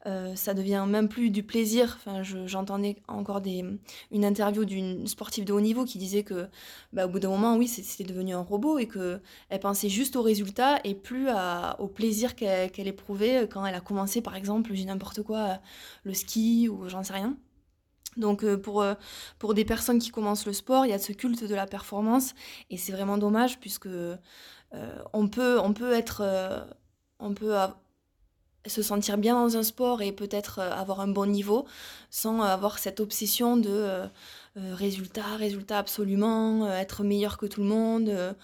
Euh, 0.05 0.33
ça 0.35 0.53
devient 0.53 0.85
même 0.87 1.09
plus 1.09 1.29
du 1.29 1.43
plaisir. 1.43 1.97
Enfin, 1.99 2.23
j'entendais 2.23 2.95
encore 3.09 3.41
une 3.45 4.25
interview 4.25 4.63
d'une 4.63 5.07
sportive 5.07 5.43
de 5.43 5.51
haut 5.51 5.59
niveau 5.59 5.83
qui 5.83 5.97
disait 5.97 6.23
que, 6.23 6.47
bah, 6.93 7.05
au 7.05 7.09
bout 7.09 7.19
d'un 7.19 7.29
moment, 7.29 7.57
oui, 7.57 7.67
c'était 7.67 8.09
devenu 8.09 8.33
un 8.33 8.41
robot 8.41 8.79
et 8.79 8.87
que 8.87 9.19
elle 9.49 9.59
pensait 9.59 9.89
juste 9.89 10.15
au 10.15 10.21
résultat 10.21 10.79
et 10.85 10.95
plus 10.95 11.27
au 11.79 11.87
plaisir 11.87 12.35
qu'elle 12.35 12.87
éprouvait 12.87 13.47
quand 13.51 13.65
elle 13.65 13.75
a 13.75 13.81
commencé, 13.81 14.21
par 14.21 14.35
exemple, 14.35 14.73
j'ai 14.73 14.85
n'importe 14.85 15.21
quoi, 15.23 15.59
le 16.03 16.13
ski 16.13 16.69
ou 16.69 16.87
j'en 16.87 17.03
sais 17.03 17.13
rien. 17.13 17.35
Donc 18.17 18.43
euh, 18.43 18.57
pour, 18.57 18.81
euh, 18.81 18.95
pour 19.39 19.53
des 19.53 19.65
personnes 19.65 19.99
qui 19.99 20.09
commencent 20.09 20.45
le 20.45 20.53
sport, 20.53 20.85
il 20.85 20.89
y 20.89 20.93
a 20.93 20.99
ce 20.99 21.13
culte 21.13 21.43
de 21.43 21.55
la 21.55 21.65
performance. 21.65 22.33
Et 22.69 22.77
c'est 22.77 22.91
vraiment 22.91 23.17
dommage 23.17 23.59
puisque 23.59 23.87
euh, 23.87 24.17
on, 25.13 25.27
peut, 25.27 25.59
on 25.59 25.73
peut 25.73 25.93
être 25.93 26.23
on 27.19 27.33
peut 27.33 27.55
se 28.65 28.81
sentir 28.81 29.17
bien 29.17 29.35
dans 29.35 29.57
un 29.57 29.63
sport 29.63 30.01
et 30.01 30.11
peut-être 30.11 30.59
avoir 30.59 31.01
un 31.01 31.07
bon 31.07 31.25
niveau 31.25 31.65
sans 32.09 32.41
avoir 32.41 32.79
cette 32.79 32.99
obsession 32.99 33.57
de 33.57 34.07
résultat, 34.55 35.35
résultat 35.37 35.77
absolument, 35.77 36.71
être 36.71 37.03
meilleur 37.03 37.37
que 37.37 37.45
tout 37.45 37.61
le 37.61 37.67
monde 37.67 38.35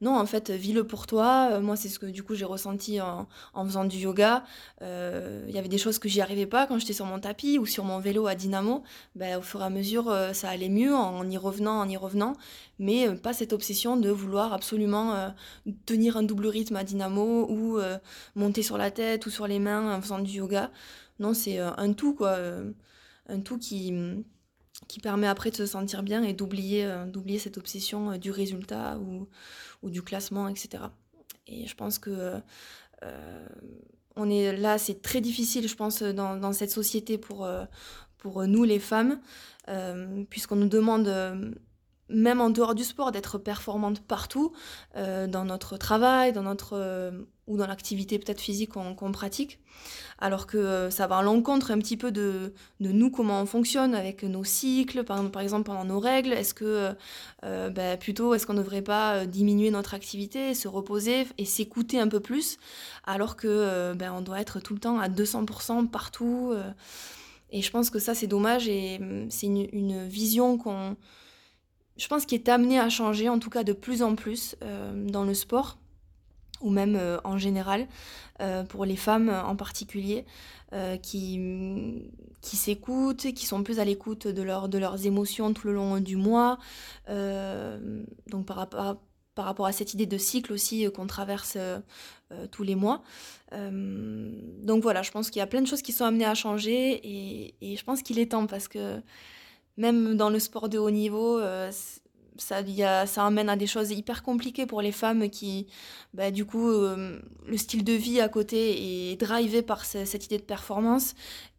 non, 0.00 0.16
en 0.16 0.24
fait, 0.24 0.50
vis-le 0.50 0.84
pour 0.84 1.06
toi. 1.06 1.50
Euh, 1.52 1.60
moi, 1.60 1.76
c'est 1.76 1.88
ce 1.90 1.98
que 1.98 2.06
du 2.06 2.22
coup 2.22 2.34
j'ai 2.34 2.46
ressenti 2.46 3.00
en, 3.00 3.26
faisant 3.64 3.84
du 3.84 3.98
yoga. 3.98 4.44
Euh, 4.80 5.44
il 5.48 5.54
y 5.54 5.58
avait 5.58 5.68
des 5.68 5.78
choses 5.78 5.98
que 5.98 6.08
j'y 6.08 6.22
arrivais 6.22 6.46
pas 6.46 6.66
quand 6.66 6.78
j'étais 6.78 6.94
sur 6.94 7.04
mon 7.04 7.20
tapis 7.20 7.58
ou 7.58 7.66
sur 7.66 7.84
mon 7.84 7.98
vélo 7.98 8.26
à 8.26 8.34
dynamo. 8.34 8.82
Ben, 9.14 9.38
au 9.38 9.42
fur 9.42 9.60
et 9.60 9.64
à 9.64 9.70
mesure, 9.70 10.08
euh, 10.08 10.32
ça 10.32 10.48
allait 10.48 10.70
mieux 10.70 10.94
en 10.94 11.28
y 11.28 11.36
revenant, 11.36 11.78
en 11.80 11.88
y 11.88 11.98
revenant. 11.98 12.32
Mais 12.78 13.14
pas 13.14 13.34
cette 13.34 13.52
obsession 13.52 13.98
de 13.98 14.08
vouloir 14.10 14.54
absolument 14.54 15.34
tenir 15.84 16.16
un 16.16 16.22
double 16.22 16.46
rythme 16.46 16.76
à 16.76 16.84
dynamo 16.84 17.46
ou 17.50 17.78
monter 18.36 18.62
sur 18.62 18.78
la 18.78 18.90
tête 18.90 19.26
ou 19.26 19.30
sur 19.30 19.46
les 19.46 19.58
mains 19.58 19.94
en 19.94 20.00
faisant 20.00 20.18
du 20.18 20.38
yoga. 20.38 20.70
Non, 21.18 21.34
c'est 21.34 21.58
un 21.58 21.92
tout, 21.92 22.14
quoi. 22.14 22.38
un 23.28 23.40
tout 23.40 23.58
qui 23.58 23.92
permet 25.02 25.26
après 25.26 25.50
de 25.50 25.56
se 25.56 25.66
sentir 25.66 26.02
bien 26.02 26.22
et 26.22 26.32
d'oublier 26.32 26.90
d'oublier 27.12 27.38
cette 27.38 27.58
obsession 27.58 28.16
du 28.16 28.30
résultat 28.30 28.98
ou 29.82 29.90
du 29.90 30.02
classement, 30.02 30.48
etc. 30.48 30.84
Et 31.46 31.66
je 31.66 31.74
pense 31.74 31.98
que 31.98 32.40
euh, 33.02 33.46
on 34.16 34.28
est 34.28 34.56
là, 34.56 34.78
c'est 34.78 35.02
très 35.02 35.20
difficile, 35.20 35.68
je 35.68 35.74
pense, 35.74 36.02
dans, 36.02 36.36
dans 36.36 36.52
cette 36.52 36.70
société 36.70 37.18
pour, 37.18 37.44
euh, 37.44 37.64
pour 38.18 38.46
nous, 38.46 38.64
les 38.64 38.78
femmes, 38.78 39.20
euh, 39.68 40.24
puisqu'on 40.28 40.56
nous 40.56 40.68
demande 40.68 41.08
même 42.10 42.40
en 42.40 42.50
dehors 42.50 42.74
du 42.74 42.84
sport, 42.84 43.12
d'être 43.12 43.38
performante 43.38 44.00
partout, 44.00 44.52
euh, 44.96 45.26
dans 45.26 45.44
notre 45.44 45.76
travail, 45.76 46.32
dans 46.32 46.42
notre, 46.42 46.72
euh, 46.74 47.10
ou 47.46 47.56
dans 47.56 47.66
l'activité 47.66 48.18
peut-être 48.18 48.40
physique 48.40 48.70
qu'on 48.70 49.12
pratique. 49.12 49.58
Alors 50.18 50.46
que 50.46 50.58
euh, 50.58 50.90
ça 50.90 51.06
va 51.06 51.18
à 51.18 51.22
l'encontre 51.22 51.70
un 51.70 51.78
petit 51.78 51.96
peu 51.96 52.12
de, 52.12 52.52
de, 52.80 52.92
nous, 52.92 53.10
comment 53.10 53.40
on 53.40 53.46
fonctionne 53.46 53.94
avec 53.94 54.22
nos 54.22 54.44
cycles, 54.44 55.04
par, 55.04 55.40
exemple 55.40 55.64
pendant 55.64 55.84
nos 55.84 55.98
règles. 55.98 56.32
Est-ce 56.32 56.54
que 56.54 56.94
ben, 57.42 57.98
plutôt, 57.98 58.34
est-ce 58.34 58.46
qu'on 58.46 58.52
ne 58.52 58.62
devrait 58.62 58.82
pas 58.82 59.26
diminuer 59.26 59.70
notre 59.70 59.94
activité, 59.94 60.54
se 60.54 60.68
reposer 60.68 61.26
et 61.38 61.44
s'écouter 61.44 61.98
un 61.98 62.08
peu 62.08 62.20
plus, 62.20 62.58
alors 63.04 63.36
que 63.36 63.94
ben, 63.94 64.12
on 64.12 64.20
doit 64.20 64.40
être 64.40 64.60
tout 64.60 64.74
le 64.74 64.80
temps 64.80 64.98
à 64.98 65.08
200% 65.08 65.88
partout. 65.88 66.52
et 67.50 67.62
je 67.62 67.70
pense 67.70 67.90
que 67.90 67.98
ça, 67.98 68.14
c'est 68.14 68.26
dommage 68.26 68.68
et 68.68 68.98
hum, 69.00 69.30
c'est 69.30 69.46
une 69.46 70.06
vision 70.06 70.58
qu'on 70.58 70.96
je 72.00 72.08
pense 72.08 72.24
qu'il 72.24 72.38
est 72.38 72.48
amené 72.48 72.80
à 72.80 72.88
changer, 72.88 73.28
en 73.28 73.38
tout 73.38 73.50
cas 73.50 73.62
de 73.62 73.74
plus 73.74 74.02
en 74.02 74.14
plus 74.16 74.56
euh, 74.62 75.06
dans 75.10 75.24
le 75.24 75.34
sport, 75.34 75.76
ou 76.62 76.70
même 76.70 76.96
euh, 76.96 77.18
en 77.24 77.36
général, 77.36 77.86
euh, 78.40 78.64
pour 78.64 78.86
les 78.86 78.96
femmes 78.96 79.28
en 79.28 79.54
particulier, 79.54 80.24
qui, 81.02 81.40
qui 82.40 82.56
s'écoutent, 82.56 83.32
qui 83.34 83.44
sont 83.44 83.64
plus 83.64 83.80
à 83.80 83.84
l'écoute 83.84 84.28
de, 84.28 84.68
de 84.68 84.78
leurs 84.78 85.04
émotions 85.04 85.52
tout 85.52 85.66
le 85.66 85.74
long 85.74 85.98
du 85.98 86.14
mois. 86.14 86.58
donc 87.08 88.46
par 88.46 88.56
rapport, 88.56 88.96
par 89.34 89.46
rapport 89.46 89.66
à 89.66 89.72
cette 89.72 89.94
idée 89.94 90.06
de 90.06 90.16
cycle 90.16 90.52
aussi 90.52 90.88
qu'on 90.92 91.08
traverse 91.08 91.58
tous 92.52 92.62
les 92.62 92.76
mois. 92.76 93.02
donc 93.50 94.80
voilà, 94.84 95.02
je 95.02 95.10
pense 95.10 95.30
qu'il 95.30 95.40
y 95.40 95.42
a 95.42 95.48
plein 95.48 95.60
de 95.60 95.66
choses 95.66 95.82
qui 95.82 95.90
sont 95.90 96.04
amenées 96.04 96.24
à 96.24 96.36
changer 96.36 97.00
et 97.60 97.76
je 97.76 97.82
pense 97.82 98.02
qu'il 98.02 98.20
est 98.20 98.30
temps 98.30 98.46
parce 98.46 98.68
que 98.68 99.02
même 99.80 100.16
dans 100.16 100.28
le 100.28 100.38
sport 100.38 100.68
de 100.68 100.78
haut 100.78 100.90
niveau, 100.90 101.38
euh, 101.38 101.70
ça, 102.36 102.62
amène 103.16 103.48
à 103.48 103.56
des 103.56 103.66
choses 103.66 103.90
hyper 103.90 104.22
compliquées 104.22 104.66
pour 104.66 104.82
les 104.82 104.92
femmes 104.92 105.30
qui, 105.30 105.66
bah, 106.14 106.30
du 106.30 106.44
coup, 106.44 106.70
euh, 106.70 107.18
le 107.46 107.56
style 107.56 107.82
de 107.82 107.94
vie 107.94 108.20
à 108.20 108.28
côté 108.28 109.12
est 109.12 109.16
drivé 109.16 109.62
par 109.62 109.84
cette 109.84 110.26
idée 110.26 110.38
de 110.38 110.42
performance. 110.42 111.14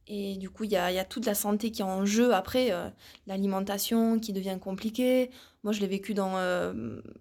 Et 0.07 0.35
du 0.35 0.49
coup, 0.49 0.65
il 0.65 0.71
y 0.71 0.77
a, 0.77 1.05
toute 1.05 1.25
la 1.25 1.35
santé 1.35 1.71
qui 1.71 1.81
est 1.81 1.85
en 1.85 2.05
jeu. 2.05 2.33
Après, 2.33 2.71
euh, 2.71 2.89
l'alimentation 3.27 4.19
qui 4.19 4.33
devient 4.33 4.57
compliquée. 4.59 5.29
Moi, 5.63 5.73
je 5.73 5.79
l'ai 5.79 5.87
vécu 5.87 6.15
dans, 6.15 6.33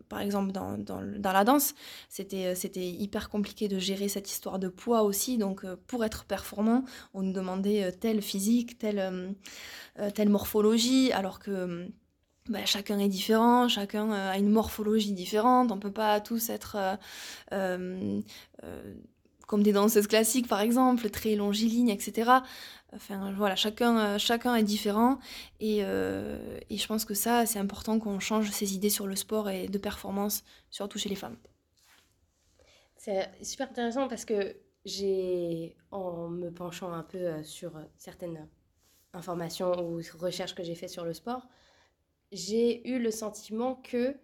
par 0.08 0.20
exemple, 0.20 0.50
dans, 0.50 0.78
dans, 0.78 1.02
la 1.32 1.44
danse. 1.44 1.74
C'était, 2.08 2.54
c'était 2.54 2.88
hyper 2.88 3.28
compliqué 3.28 3.68
de 3.68 3.78
gérer 3.78 4.08
cette 4.08 4.30
histoire 4.30 4.58
de 4.58 4.68
poids 4.68 5.02
aussi. 5.02 5.36
Donc, 5.36 5.66
pour 5.86 6.06
être 6.06 6.24
performant, 6.24 6.84
on 7.12 7.20
nous 7.20 7.34
demandait 7.34 7.92
tel 7.92 8.22
physique, 8.22 8.78
tel 8.78 9.34
euh, 9.98 10.10
telle 10.10 10.28
morphologie, 10.28 11.12
alors 11.12 11.40
que 11.40 11.50
euh, 11.50 11.86
bah, 12.48 12.64
chacun 12.64 12.98
est 12.98 13.08
différent, 13.08 13.68
chacun 13.68 14.10
euh, 14.12 14.32
a 14.32 14.38
une 14.38 14.48
morphologie 14.48 15.12
différente, 15.12 15.72
on 15.72 15.78
peut 15.78 15.92
pas 15.92 16.20
tous 16.20 16.48
être 16.48 16.76
comme 19.50 19.64
des 19.64 19.72
danseuses 19.72 20.06
classiques 20.06 20.46
par 20.46 20.60
exemple, 20.60 21.10
très 21.10 21.34
longilignes, 21.34 21.88
etc. 21.88 22.30
Enfin 22.94 23.32
voilà, 23.36 23.56
chacun, 23.56 24.16
chacun 24.16 24.54
est 24.54 24.62
différent 24.62 25.18
et, 25.58 25.78
et 25.78 26.76
je 26.76 26.86
pense 26.86 27.04
que 27.04 27.14
ça, 27.14 27.46
c'est 27.46 27.58
important 27.58 27.98
qu'on 27.98 28.20
change 28.20 28.48
ses 28.50 28.74
idées 28.74 28.90
sur 28.90 29.08
le 29.08 29.16
sport 29.16 29.50
et 29.50 29.66
de 29.66 29.78
performance, 29.78 30.44
surtout 30.70 30.98
chez 30.98 31.08
les 31.08 31.16
femmes. 31.16 31.36
C'est 32.96 33.28
super 33.42 33.68
intéressant 33.68 34.06
parce 34.06 34.24
que 34.24 34.56
j'ai, 34.84 35.76
en 35.90 36.28
me 36.28 36.50
penchant 36.50 36.92
un 36.92 37.02
peu 37.02 37.42
sur 37.42 37.72
certaines 37.96 38.46
informations 39.12 39.72
ou 39.82 40.00
recherches 40.18 40.54
que 40.54 40.62
j'ai 40.62 40.76
fait 40.76 40.88
sur 40.88 41.04
le 41.04 41.12
sport, 41.12 41.48
j'ai 42.30 42.88
eu 42.88 43.00
le 43.00 43.10
sentiment 43.10 43.74
que, 43.74 44.14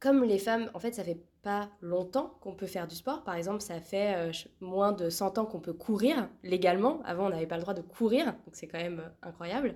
comme 0.00 0.24
les 0.24 0.38
femmes, 0.38 0.70
en 0.74 0.78
fait, 0.78 0.94
ça 0.94 1.04
fait 1.04 1.20
pas 1.42 1.68
longtemps 1.80 2.36
qu'on 2.40 2.54
peut 2.54 2.66
faire 2.66 2.86
du 2.86 2.96
sport. 2.96 3.22
Par 3.24 3.34
exemple, 3.34 3.62
ça 3.62 3.80
fait 3.80 4.14
euh, 4.16 4.32
moins 4.60 4.92
de 4.92 5.08
100 5.08 5.38
ans 5.38 5.46
qu'on 5.46 5.60
peut 5.60 5.72
courir 5.72 6.28
légalement. 6.42 7.00
Avant, 7.04 7.26
on 7.26 7.28
n'avait 7.30 7.46
pas 7.46 7.56
le 7.56 7.62
droit 7.62 7.74
de 7.74 7.82
courir, 7.82 8.26
donc 8.26 8.54
c'est 8.54 8.66
quand 8.66 8.80
même 8.80 9.00
euh, 9.00 9.28
incroyable. 9.28 9.74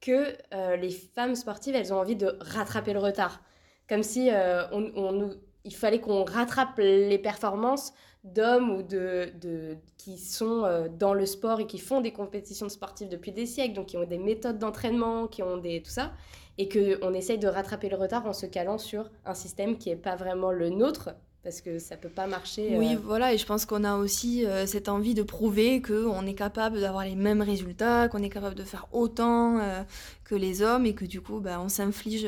Que 0.00 0.32
euh, 0.54 0.76
les 0.76 0.90
femmes 0.90 1.34
sportives, 1.34 1.74
elles 1.74 1.92
ont 1.92 1.98
envie 1.98 2.16
de 2.16 2.36
rattraper 2.40 2.92
le 2.92 3.00
retard. 3.00 3.42
Comme 3.88 4.02
si 4.02 4.30
on, 4.70 5.30
il 5.64 5.74
fallait 5.74 6.00
qu'on 6.00 6.22
rattrape 6.22 6.76
les 6.76 7.18
performances 7.18 7.94
d'hommes 8.22 8.70
ou 8.70 8.82
de, 8.82 9.32
de, 9.40 9.78
qui 9.96 10.18
sont 10.18 10.88
dans 10.98 11.14
le 11.14 11.24
sport 11.24 11.60
et 11.60 11.66
qui 11.66 11.78
font 11.78 12.02
des 12.02 12.12
compétitions 12.12 12.68
sportives 12.68 13.08
depuis 13.08 13.32
des 13.32 13.46
siècles, 13.46 13.72
donc 13.72 13.86
qui 13.86 13.96
ont 13.96 14.04
des 14.04 14.18
méthodes 14.18 14.58
d'entraînement, 14.58 15.26
qui 15.26 15.42
ont 15.42 15.56
des 15.56 15.80
tout 15.80 15.90
ça, 15.90 16.12
et 16.58 16.68
qu'on 16.68 17.14
essaye 17.14 17.38
de 17.38 17.46
rattraper 17.46 17.88
le 17.88 17.96
retard 17.96 18.26
en 18.26 18.32
se 18.32 18.44
calant 18.44 18.78
sur 18.78 19.10
un 19.24 19.34
système 19.34 19.78
qui 19.78 19.90
n'est 19.90 19.96
pas 19.96 20.16
vraiment 20.16 20.50
le 20.50 20.70
nôtre, 20.70 21.10
parce 21.44 21.60
que 21.60 21.78
ça 21.78 21.96
peut 21.96 22.08
pas 22.08 22.26
marcher. 22.26 22.76
Oui, 22.76 22.94
euh. 22.94 22.98
voilà, 23.02 23.32
et 23.32 23.38
je 23.38 23.46
pense 23.46 23.64
qu'on 23.64 23.84
a 23.84 23.96
aussi 23.96 24.44
euh, 24.44 24.66
cette 24.66 24.88
envie 24.88 25.14
de 25.14 25.22
prouver 25.22 25.80
qu'on 25.80 26.26
est 26.26 26.34
capable 26.34 26.80
d'avoir 26.80 27.04
les 27.04 27.14
mêmes 27.14 27.42
résultats, 27.42 28.08
qu'on 28.08 28.22
est 28.24 28.28
capable 28.28 28.56
de 28.56 28.64
faire 28.64 28.88
autant 28.92 29.58
euh, 29.58 29.82
que 30.24 30.34
les 30.34 30.60
hommes, 30.62 30.84
et 30.84 30.94
que 30.94 31.04
du 31.04 31.20
coup, 31.20 31.38
bah, 31.38 31.60
on 31.60 31.68
s'inflige, 31.68 32.26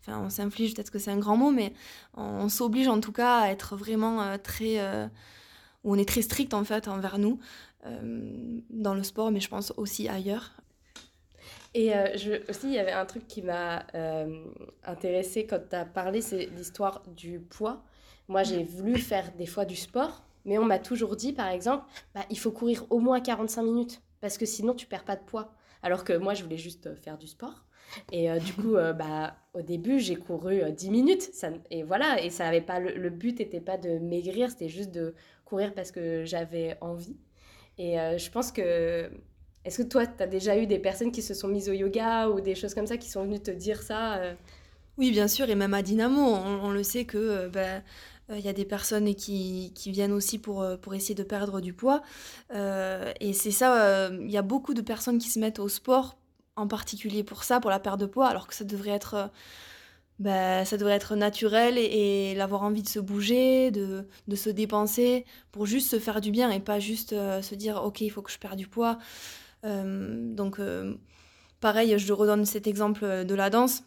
enfin, 0.00 0.20
on 0.24 0.30
s'inflige, 0.30 0.74
peut-être 0.74 0.90
que 0.90 1.00
c'est 1.00 1.10
un 1.10 1.18
grand 1.18 1.36
mot, 1.36 1.50
mais 1.50 1.72
on, 2.16 2.48
s'oblige 2.48 2.86
en 2.86 3.00
tout 3.00 3.12
cas 3.12 3.40
à 3.40 3.50
être 3.50 3.76
vraiment 3.76 4.38
très. 4.38 4.78
on 5.82 5.98
est 5.98 6.08
très 6.08 6.22
strict 6.22 6.54
en 6.54 6.62
fait 6.62 6.86
envers 6.86 7.18
nous, 7.18 7.40
dans 8.70 8.94
le 8.94 9.02
sport, 9.02 9.32
mais 9.32 9.40
je 9.40 9.48
pense 9.48 9.72
aussi 9.76 10.08
ailleurs. 10.08 10.52
Et 11.74 11.90
je, 12.16 12.48
aussi, 12.48 12.68
il 12.68 12.74
y 12.74 12.78
avait 12.78 12.92
un 12.92 13.04
truc 13.04 13.26
qui 13.26 13.42
m'a 13.42 13.84
intéressé 14.84 15.46
quand 15.46 15.60
tu 15.68 15.76
as 15.76 15.84
parlé, 15.84 16.20
c'est 16.20 16.46
l'histoire 16.56 17.02
du 17.16 17.40
poids. 17.40 17.82
Moi, 18.28 18.42
j'ai 18.42 18.62
voulu 18.62 18.98
faire 18.98 19.32
des 19.36 19.46
fois 19.46 19.64
du 19.64 19.76
sport, 19.76 20.24
mais 20.44 20.58
on 20.58 20.64
m'a 20.64 20.78
toujours 20.78 21.16
dit, 21.16 21.32
par 21.32 21.48
exemple, 21.48 21.84
bah, 22.14 22.24
il 22.30 22.38
faut 22.38 22.52
courir 22.52 22.86
au 22.90 22.98
moins 22.98 23.20
45 23.20 23.62
minutes, 23.62 24.02
parce 24.20 24.38
que 24.38 24.46
sinon, 24.46 24.74
tu 24.74 24.86
perds 24.86 25.04
pas 25.04 25.16
de 25.16 25.24
poids. 25.24 25.54
Alors 25.82 26.04
que 26.04 26.14
moi, 26.14 26.32
je 26.32 26.42
voulais 26.42 26.56
juste 26.56 26.86
euh, 26.86 26.96
faire 26.96 27.18
du 27.18 27.26
sport. 27.26 27.66
Et 28.10 28.30
euh, 28.30 28.38
du 28.38 28.54
coup, 28.54 28.76
euh, 28.76 28.94
bah, 28.94 29.36
au 29.52 29.60
début, 29.60 30.00
j'ai 30.00 30.16
couru 30.16 30.62
10 30.72 30.90
minutes. 30.90 31.22
Ça, 31.22 31.50
et 31.70 31.82
voilà, 31.82 32.22
et 32.22 32.30
ça 32.30 32.46
avait 32.46 32.62
pas 32.62 32.80
le, 32.80 33.10
but 33.10 33.38
n'était 33.38 33.60
pas 33.60 33.76
de 33.76 33.98
maigrir, 33.98 34.50
c'était 34.50 34.70
juste 34.70 34.90
de 34.90 35.14
courir 35.44 35.74
parce 35.74 35.90
que 35.90 36.24
j'avais 36.24 36.78
envie. 36.80 37.18
Et 37.76 37.96
je 37.96 38.30
pense 38.30 38.50
que. 38.50 39.10
Est-ce 39.64 39.78
que 39.82 39.88
toi, 39.88 40.06
tu 40.06 40.22
as 40.22 40.26
déjà 40.26 40.58
eu 40.58 40.66
des 40.66 40.78
personnes 40.78 41.10
qui 41.10 41.22
se 41.22 41.32
sont 41.32 41.48
mises 41.48 41.68
au 41.68 41.72
yoga 41.72 42.28
ou 42.28 42.40
des 42.40 42.54
choses 42.54 42.74
comme 42.74 42.86
ça 42.86 42.96
qui 42.98 43.08
sont 43.08 43.24
venues 43.24 43.40
te 43.40 43.50
dire 43.50 43.82
ça 43.82 44.20
Oui, 44.98 45.10
bien 45.10 45.26
sûr, 45.26 45.48
et 45.48 45.54
même 45.54 45.72
à 45.72 45.82
Dynamo, 45.82 46.20
on, 46.20 46.70
le 46.70 46.82
sait 46.82 47.04
que 47.04 47.50
il 48.30 48.40
y 48.40 48.48
a 48.48 48.52
des 48.52 48.64
personnes 48.64 49.14
qui, 49.14 49.72
viennent 49.86 50.12
aussi 50.12 50.38
pour, 50.38 50.66
essayer 50.92 51.14
de 51.14 51.22
perdre 51.22 51.60
du 51.60 51.72
poids. 51.72 52.02
et 52.52 53.32
c'est 53.32 53.50
ça, 53.50 54.10
il 54.10 54.30
y 54.30 54.36
a 54.36 54.42
beaucoup 54.42 54.74
de 54.74 54.82
personnes 54.82 55.18
qui 55.18 55.30
se 55.30 55.38
mettent 55.38 55.58
au 55.58 55.68
sport 55.68 56.18
en 56.56 56.68
particulier 56.68 57.24
pour 57.24 57.44
ça, 57.44 57.58
pour 57.58 57.70
la 57.70 57.80
perte 57.80 57.98
de 58.00 58.06
poids, 58.06 58.28
alors 58.28 58.46
que 58.46 58.54
ça 58.54 58.64
devrait 58.64 58.90
être, 58.90 59.30
bah, 60.18 60.64
ça 60.64 60.76
être 60.76 61.16
naturel 61.16 61.78
et, 61.78 62.34
l'avoir 62.34 62.62
envie 62.62 62.82
de 62.82 62.88
se 62.88 63.00
bouger, 63.00 63.70
de, 63.70 64.06
de, 64.28 64.36
se 64.36 64.50
dépenser 64.50 65.24
pour 65.52 65.66
juste 65.66 65.90
se 65.90 65.98
faire 65.98 66.20
du 66.20 66.30
bien 66.30 66.50
et 66.50 66.60
pas 66.60 66.78
juste 66.78 67.10
se 67.10 67.54
dire 67.54 67.82
ok 67.82 68.02
il 68.02 68.10
faut 68.10 68.22
que 68.22 68.30
je 68.30 68.38
perde 68.38 68.56
du 68.56 68.68
poids. 68.68 68.98
Donc 69.64 70.60
pareil, 71.60 71.98
je 71.98 72.12
redonne 72.12 72.44
cet 72.44 72.66
exemple 72.66 73.24
de 73.24 73.34
la 73.34 73.50
danse 73.50 73.84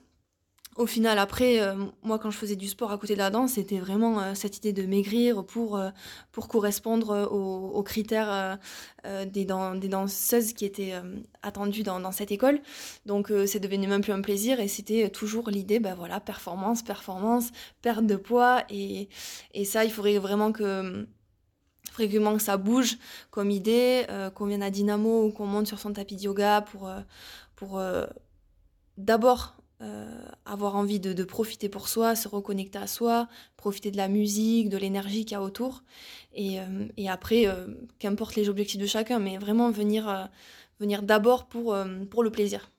au 0.78 0.86
final, 0.86 1.18
après, 1.18 1.60
euh, 1.60 1.74
moi, 2.04 2.20
quand 2.20 2.30
je 2.30 2.38
faisais 2.38 2.56
du 2.56 2.68
sport 2.68 2.92
à 2.92 2.98
côté 3.00 3.14
de 3.14 3.20
la 3.20 3.32
danse, 3.32 3.54
c'était 3.54 3.80
vraiment 3.80 4.22
euh, 4.22 4.34
cette 4.36 4.58
idée 4.58 4.74
de 4.74 4.84
maigrir 4.84 5.44
pour, 5.44 5.76
euh, 5.76 5.90
pour 6.32 6.48
correspondre 6.48 7.28
aux, 7.32 7.82
critères 7.84 8.60
des, 9.04 9.46
des, 9.46 9.88
danseuses 9.88 10.54
qui 10.54 10.66
étaient 10.66 10.94
attendues 11.42 11.84
dans, 11.84 12.00
dans, 12.00 12.12
cette 12.12 12.32
école. 12.32 12.60
Donc, 13.06 13.32
c'est 13.46 13.60
devenu 13.60 13.88
même 13.88 14.02
plus 14.02 14.12
un 14.12 14.22
plaisir 14.22 14.60
et 14.60 14.68
c'était 14.68 15.10
toujours 15.10 15.50
l'idée, 15.50 15.80
ben 15.80 15.96
voilà, 15.96 16.20
performance, 16.20 16.84
performance, 16.84 17.52
perte 17.82 18.06
de 18.06 18.16
poids. 18.16 18.64
Et, 18.70 19.10
et 19.54 19.66
ça, 19.66 19.86
il 19.86 19.92
faudrait 19.92 20.18
vraiment 20.18 20.52
que 20.52 21.08
vraiment 22.06 22.36
que 22.36 22.44
ça 22.44 22.58
bouge 22.58 22.98
comme 23.32 23.50
idée, 23.50 24.06
qu'on 24.36 24.46
vienne 24.46 24.64
à 24.64 24.70
Dynamo 24.70 25.26
ou 25.26 25.32
qu'on 25.32 25.48
monte 25.48 25.68
sur 25.68 25.80
son 25.80 25.94
tapis 25.94 26.16
de 26.16 26.22
yoga 26.22 26.62
pour, 26.62 26.92
pour 27.56 27.82
d'abord 28.98 29.58
euh, 29.80 30.08
avoir 30.46 30.76
envie 30.76 31.00
de, 31.00 31.24
profiter 31.24 31.70
pour 31.70 31.88
soi, 31.88 32.16
se 32.16 32.28
reconnecter 32.28 32.80
à 32.80 32.88
soi, 32.88 33.28
profiter 33.58 33.92
de 33.92 33.98
la 33.98 34.08
musique, 34.08 34.70
de 34.70 34.78
l'énergie 34.78 35.24
qu'il 35.24 35.34
y 35.34 35.36
a 35.36 35.42
autour. 35.42 35.84
Et, 36.34 36.60
euh, 36.60 36.88
après, 37.08 37.46
euh, 37.46 37.68
qu'importe 38.00 38.36
les 38.36 38.50
objectifs 38.50 38.82
de 38.82 38.88
chacun, 38.88 39.20
mais 39.20 39.38
vraiment 39.38 39.70
venir, 39.70 40.30
venir 40.80 41.04
d'abord 41.04 41.46
pour, 41.46 41.78
pour 42.10 42.24
le 42.24 42.32
plaisir. 42.32 42.72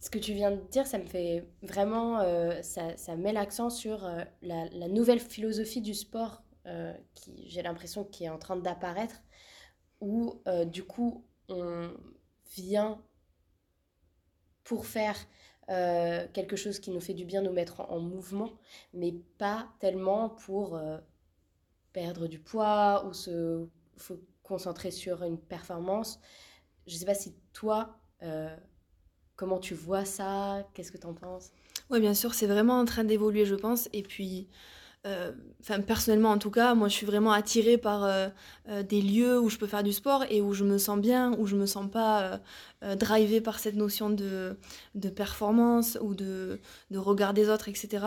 Ce 0.00 0.08
que 0.08 0.18
tu 0.18 0.32
viens 0.32 0.52
de 0.52 0.60
dire, 0.70 0.86
ça 0.86 0.96
me 0.96 1.04
fait 1.04 1.44
vraiment, 1.62 2.20
ça, 2.62 2.96
ça, 2.96 3.16
met 3.16 3.32
l'accent 3.34 3.68
sur 3.68 4.08
la, 4.40 4.88
nouvelle 4.88 5.20
philosophie 5.20 5.82
du 5.82 5.92
sport 5.92 6.42
qui, 7.14 7.48
j'ai 7.48 7.62
l'impression, 7.62 8.04
qui 8.04 8.24
est 8.24 8.28
en 8.28 8.38
train 8.38 8.56
d'apparaître, 8.56 9.22
où 10.00 10.42
du 10.66 10.84
coup, 10.84 11.24
on 11.48 11.90
vient 12.56 13.00
pour 14.64 14.86
faire 14.86 15.16
euh, 15.70 16.26
quelque 16.32 16.56
chose 16.56 16.78
qui 16.78 16.90
nous 16.90 17.00
fait 17.00 17.12
du 17.12 17.26
bien, 17.26 17.42
nous 17.42 17.52
mettre 17.52 17.80
en, 17.80 18.00
mouvement, 18.00 18.52
mais 18.94 19.12
pas 19.36 19.68
tellement 19.80 20.30
pour 20.30 20.76
euh, 20.76 20.96
perdre 21.92 22.26
du 22.26 22.38
poids 22.38 23.04
ou 23.06 23.12
se 23.12 23.66
faut 23.96 24.18
concentrer 24.42 24.90
sur 24.90 25.22
une 25.24 25.38
performance. 25.38 26.20
Je 26.86 26.94
ne 26.94 26.98
sais 26.98 27.04
pas 27.04 27.14
si 27.14 27.34
toi, 27.52 27.98
euh, 28.22 28.56
comment 29.36 29.58
tu 29.58 29.74
vois 29.74 30.06
ça, 30.06 30.66
qu'est-ce 30.72 30.90
que 30.90 30.96
tu 30.96 31.06
en 31.06 31.12
penses? 31.12 31.50
Oui, 31.90 32.00
bien 32.00 32.14
sûr, 32.14 32.32
c'est 32.32 32.46
vraiment 32.46 32.78
en 32.78 32.86
train 32.86 33.04
d'évoluer, 33.04 33.44
je 33.44 33.54
pense. 33.54 33.90
Et 33.92 34.02
puis, 34.02 34.48
euh, 34.48 34.54
enfin 35.60 35.80
personnellement 35.80 36.30
en 36.30 36.38
tout 36.38 36.50
cas, 36.50 36.74
moi 36.74 36.88
je 36.88 36.94
suis 36.94 37.06
vraiment 37.06 37.32
attirée 37.32 37.78
par 37.78 38.04
euh, 38.04 38.28
euh, 38.68 38.82
des 38.82 39.02
lieux 39.02 39.40
où 39.40 39.48
je 39.48 39.58
peux 39.58 39.66
faire 39.66 39.82
du 39.82 39.92
sport 39.92 40.24
et 40.30 40.40
où 40.40 40.54
je 40.54 40.64
me 40.64 40.78
sens 40.78 40.98
bien, 40.98 41.32
où 41.38 41.46
je 41.46 41.56
me 41.56 41.66
sens 41.66 41.90
pas 41.90 42.40
drivée 42.96 43.40
par 43.40 43.58
cette 43.58 43.74
notion 43.74 44.08
de, 44.10 44.56
performance 45.16 45.98
ou 46.00 46.14
de, 46.14 46.60
regard 46.94 47.34
des 47.34 47.48
autres, 47.48 47.68
etc. 47.68 48.04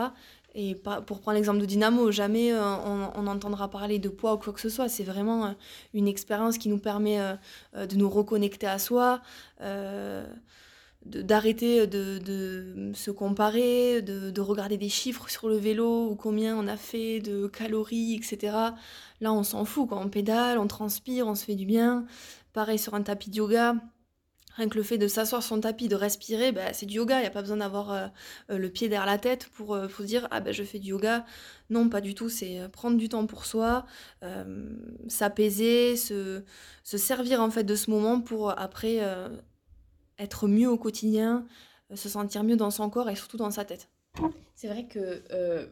Et 0.53 0.75
pour 0.75 1.21
prendre 1.21 1.35
l'exemple 1.35 1.59
de 1.59 1.65
Dynamo, 1.65 2.11
jamais 2.11 2.53
on, 2.53 3.11
on, 3.15 3.27
entendra 3.27 3.69
parler 3.69 3.99
de 3.99 4.09
poids 4.09 4.33
ou 4.33 4.37
quoi 4.37 4.51
que 4.53 4.59
ce 4.59 4.69
soit. 4.69 4.89
C'est 4.89 5.03
vraiment 5.03 5.55
une 5.93 6.07
expérience 6.07 6.57
qui 6.57 6.69
nous 6.69 6.79
permet 6.79 7.19
de 7.75 7.95
nous 7.95 8.09
reconnecter 8.09 8.67
à 8.67 8.79
soi 8.79 9.21
d'arrêter 11.05 11.87
de, 11.87 12.19
de, 12.19 12.91
se 12.93 13.09
comparer, 13.11 14.01
de, 14.01 14.29
de, 14.29 14.41
regarder 14.41 14.77
des 14.77 14.89
chiffres 14.89 15.29
sur 15.29 15.49
le 15.49 15.57
vélo 15.57 16.09
ou 16.09 16.15
combien 16.15 16.55
on 16.55 16.67
a 16.67 16.77
fait 16.77 17.19
de 17.19 17.47
calories, 17.47 18.15
etc. 18.15 18.55
Là, 19.19 19.33
on 19.33 19.43
s'en 19.43 19.65
fout, 19.65 19.89
quand 19.89 20.01
on 20.03 20.09
pédale, 20.09 20.59
on 20.59 20.67
transpire, 20.67 21.27
on 21.27 21.35
se 21.35 21.45
fait 21.45 21.55
du 21.55 21.65
bien. 21.65 22.05
Pareil 22.53 22.77
sur 22.77 22.93
un 22.93 23.01
tapis 23.01 23.29
de 23.29 23.37
yoga. 23.37 23.75
Rien 24.57 24.67
que 24.67 24.75
le 24.75 24.83
fait 24.83 24.97
de 24.97 25.07
s'asseoir 25.07 25.41
sur 25.41 25.55
son 25.55 25.61
tapis, 25.61 25.87
de 25.87 25.95
respirer, 25.95 26.51
bah, 26.51 26.73
c'est 26.73 26.85
du 26.85 26.95
yoga. 26.95 27.19
Il 27.19 27.21
n'y 27.21 27.27
a 27.27 27.31
pas 27.31 27.41
besoin 27.41 27.57
d'avoir 27.57 27.91
euh, 27.91 28.07
euh, 28.51 28.57
le 28.57 28.69
pied 28.69 28.89
derrière 28.89 29.05
la 29.05 29.17
tête 29.17 29.47
pour, 29.53 29.73
euh, 29.73 29.87
pour 29.87 30.03
dire 30.03 30.27
Ah 30.31 30.41
ben 30.41 30.53
je 30.53 30.63
fais 30.63 30.79
du 30.79 30.89
yoga. 30.89 31.25
Non, 31.69 31.87
pas 31.87 32.01
du 32.01 32.15
tout. 32.15 32.27
C'est 32.27 32.67
prendre 32.73 32.97
du 32.97 33.07
temps 33.07 33.25
pour 33.25 33.45
soi, 33.45 33.85
s'apaiser, 35.07 35.95
se, 35.95 36.43
se, 36.83 36.97
servir 36.97 37.41
en 37.41 37.49
fait 37.49 37.63
de 37.63 37.75
ce 37.75 37.89
moment 37.89 38.19
pour 38.19 38.59
après 38.59 38.99
être 40.21 40.47
mieux 40.47 40.69
au 40.69 40.77
quotidien, 40.77 41.45
euh, 41.91 41.95
se 41.95 42.09
sentir 42.09 42.43
mieux 42.43 42.55
dans 42.55 42.71
son 42.71 42.89
corps 42.89 43.09
et 43.09 43.15
surtout 43.15 43.37
dans 43.37 43.51
sa 43.51 43.65
tête. 43.65 43.89
C'est 44.55 44.67
vrai 44.67 44.85
que 44.85 45.23
euh, 45.31 45.67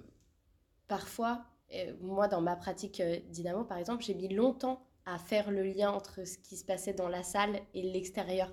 parfois, 0.88 1.46
euh, 1.76 1.94
moi 2.02 2.28
dans 2.28 2.42
ma 2.42 2.56
pratique 2.56 3.02
dynamo 3.30 3.64
par 3.64 3.78
exemple, 3.78 4.04
j'ai 4.04 4.16
mis 4.16 4.34
longtemps 4.34 4.86
à 5.06 5.18
faire 5.18 5.52
le 5.52 5.64
lien 5.64 5.92
entre 5.92 6.26
ce 6.28 6.38
qui 6.38 6.58
se 6.58 6.66
passait 6.66 6.94
dans 6.94 7.10
la 7.10 7.24
salle 7.24 7.60
et 7.74 7.82
l'extérieur. 7.82 8.52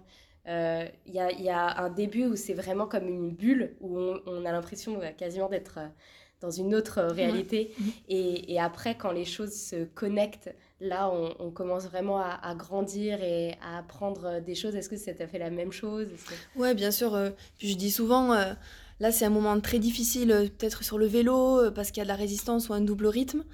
Il 0.48 1.12
y, 1.12 1.50
a, 1.50 1.82
un 1.82 1.90
début 1.90 2.26
où 2.26 2.36
c'est 2.36 2.54
vraiment 2.54 2.86
comme 2.86 3.08
une 3.08 3.32
bulle, 3.32 3.76
où 3.80 3.98
on, 3.98 4.44
a 4.44 4.52
l'impression 4.52 5.00
quasiment 5.18 5.48
d'être 5.48 5.80
dans 6.40 6.52
une 6.52 6.72
autre 6.72 7.02
réalité. 7.02 7.74
Et, 8.06 8.52
et, 8.52 8.60
après, 8.60 8.96
quand 8.96 9.10
les 9.10 9.24
choses 9.24 9.52
se 9.52 9.84
connectent 9.86 10.54
là, 10.80 11.10
on, 11.10 11.50
commence 11.50 11.84
vraiment 11.84 12.18
à, 12.20 12.54
grandir 12.54 13.22
et 13.22 13.56
à 13.62 13.78
apprendre 13.78 14.40
des 14.40 14.54
choses. 14.54 14.74
Est-ce 14.74 14.88
que 14.88 14.96
ça 14.96 15.14
t'a 15.14 15.26
fait 15.26 15.38
la 15.38 15.50
même 15.50 15.72
chose? 15.72 16.08
Ouais, 16.54 16.74
bien 16.74 16.90
sûr. 16.90 17.14
Euh, 17.14 17.30
je 17.58 17.74
dis 17.74 17.90
souvent, 17.90 18.32
euh, 18.32 18.52
là, 19.00 19.12
c'est 19.12 19.24
un 19.24 19.30
moment 19.30 19.58
très 19.60 19.78
difficile, 19.78 20.32
euh, 20.32 20.42
peut-être 20.46 20.84
sur 20.84 20.98
le 20.98 21.06
vélo, 21.06 21.70
parce 21.72 21.90
qu'il 21.90 21.98
y 21.98 22.02
a 22.02 22.04
de 22.04 22.08
la 22.08 22.16
résistance 22.16 22.68
ou 22.68 22.74
un 22.74 22.80
double 22.80 23.06
rythme. 23.06 23.44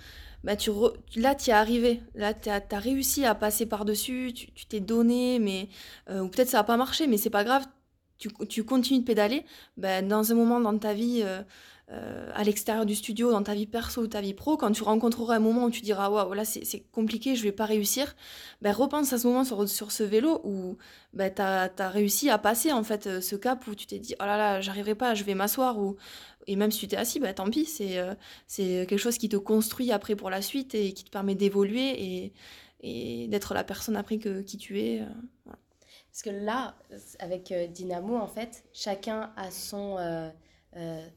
Bah, 0.44 0.56
tu 0.56 0.72
là, 1.14 1.36
tu 1.36 1.50
es 1.50 1.52
arrivé. 1.52 2.00
Là, 2.16 2.34
tu 2.34 2.48
as, 2.48 2.62
réussi 2.72 3.24
à 3.24 3.34
passer 3.36 3.66
par-dessus, 3.66 4.32
tu 4.34 4.66
t'es 4.66 4.80
donné, 4.80 5.38
mais 5.38 5.68
ou 6.10 6.26
peut-être 6.28 6.48
ça 6.48 6.58
n'a 6.58 6.64
pas 6.64 6.76
marché, 6.76 7.06
mais 7.06 7.16
c'est 7.16 7.30
pas 7.30 7.44
grave. 7.44 7.64
Tu, 8.48 8.64
continues 8.64 9.00
de 9.00 9.04
pédaler. 9.04 9.44
Bah, 9.76 10.02
dans 10.02 10.32
un 10.32 10.34
moment 10.34 10.58
dans 10.58 10.76
ta 10.76 10.94
vie 10.94 11.24
à 11.88 12.42
l'extérieur 12.44 12.86
du 12.86 12.94
studio, 12.94 13.30
dans 13.32 13.42
ta 13.42 13.54
vie 13.54 13.66
perso 13.66 14.02
ou 14.02 14.06
ta 14.06 14.20
vie 14.20 14.32
pro, 14.32 14.56
quand 14.56 14.72
tu 14.72 14.82
rencontreras 14.82 15.36
un 15.36 15.40
moment 15.40 15.64
où 15.64 15.70
tu 15.70 15.82
diras 15.82 16.08
waouh, 16.08 16.32
là 16.32 16.44
c'est 16.44 16.80
compliqué, 16.90 17.36
je 17.36 17.42
vais 17.42 17.52
pas 17.52 17.66
réussir, 17.66 18.16
ben, 18.62 18.72
repense 18.72 19.12
à 19.12 19.18
ce 19.18 19.26
moment 19.26 19.44
sur, 19.44 19.68
sur 19.68 19.92
ce 19.92 20.02
vélo 20.02 20.40
où 20.44 20.78
ben, 21.12 21.32
tu 21.34 21.42
as, 21.42 21.88
réussi 21.90 22.30
à 22.30 22.38
passer 22.38 22.72
en 22.72 22.82
fait 22.82 23.06
euh, 23.06 23.20
ce 23.20 23.36
cap 23.36 23.66
où 23.66 23.74
tu 23.74 23.86
t'es 23.86 23.98
dit 23.98 24.14
oh 24.20 24.24
là 24.24 24.38
là, 24.38 24.60
j'arriverai 24.60 24.94
pas, 24.94 25.14
je 25.14 25.24
vais 25.24 25.34
m'asseoir 25.34 25.78
ou 25.78 25.96
et 26.46 26.56
même 26.56 26.70
si 26.70 26.80
tu 26.80 26.88
t'es 26.88 26.96
assis, 26.96 27.20
ben, 27.20 27.34
tant 27.34 27.50
pis, 27.50 27.66
c'est 27.66 27.98
euh, 27.98 28.14
c'est 28.46 28.86
quelque 28.88 28.96
chose 28.96 29.18
qui 29.18 29.28
te 29.28 29.36
construit 29.36 29.92
après 29.92 30.16
pour 30.16 30.30
la 30.30 30.40
suite 30.40 30.74
et 30.74 30.92
qui 30.94 31.04
te 31.04 31.10
permet 31.10 31.34
d'évoluer 31.34 31.90
et, 32.02 32.32
et 32.80 33.28
d'être 33.28 33.54
la 33.54 33.64
personne 33.64 33.96
après 33.96 34.18
que, 34.18 34.40
qui 34.40 34.56
tu 34.56 34.80
es. 34.80 35.02
Parce 36.12 36.22
que 36.22 36.30
là, 36.30 36.74
avec 37.20 37.52
Dynamo, 37.72 38.16
en 38.16 38.26
fait, 38.26 38.64
chacun 38.72 39.32
a 39.36 39.50
son 39.50 39.96
euh, 39.98 40.28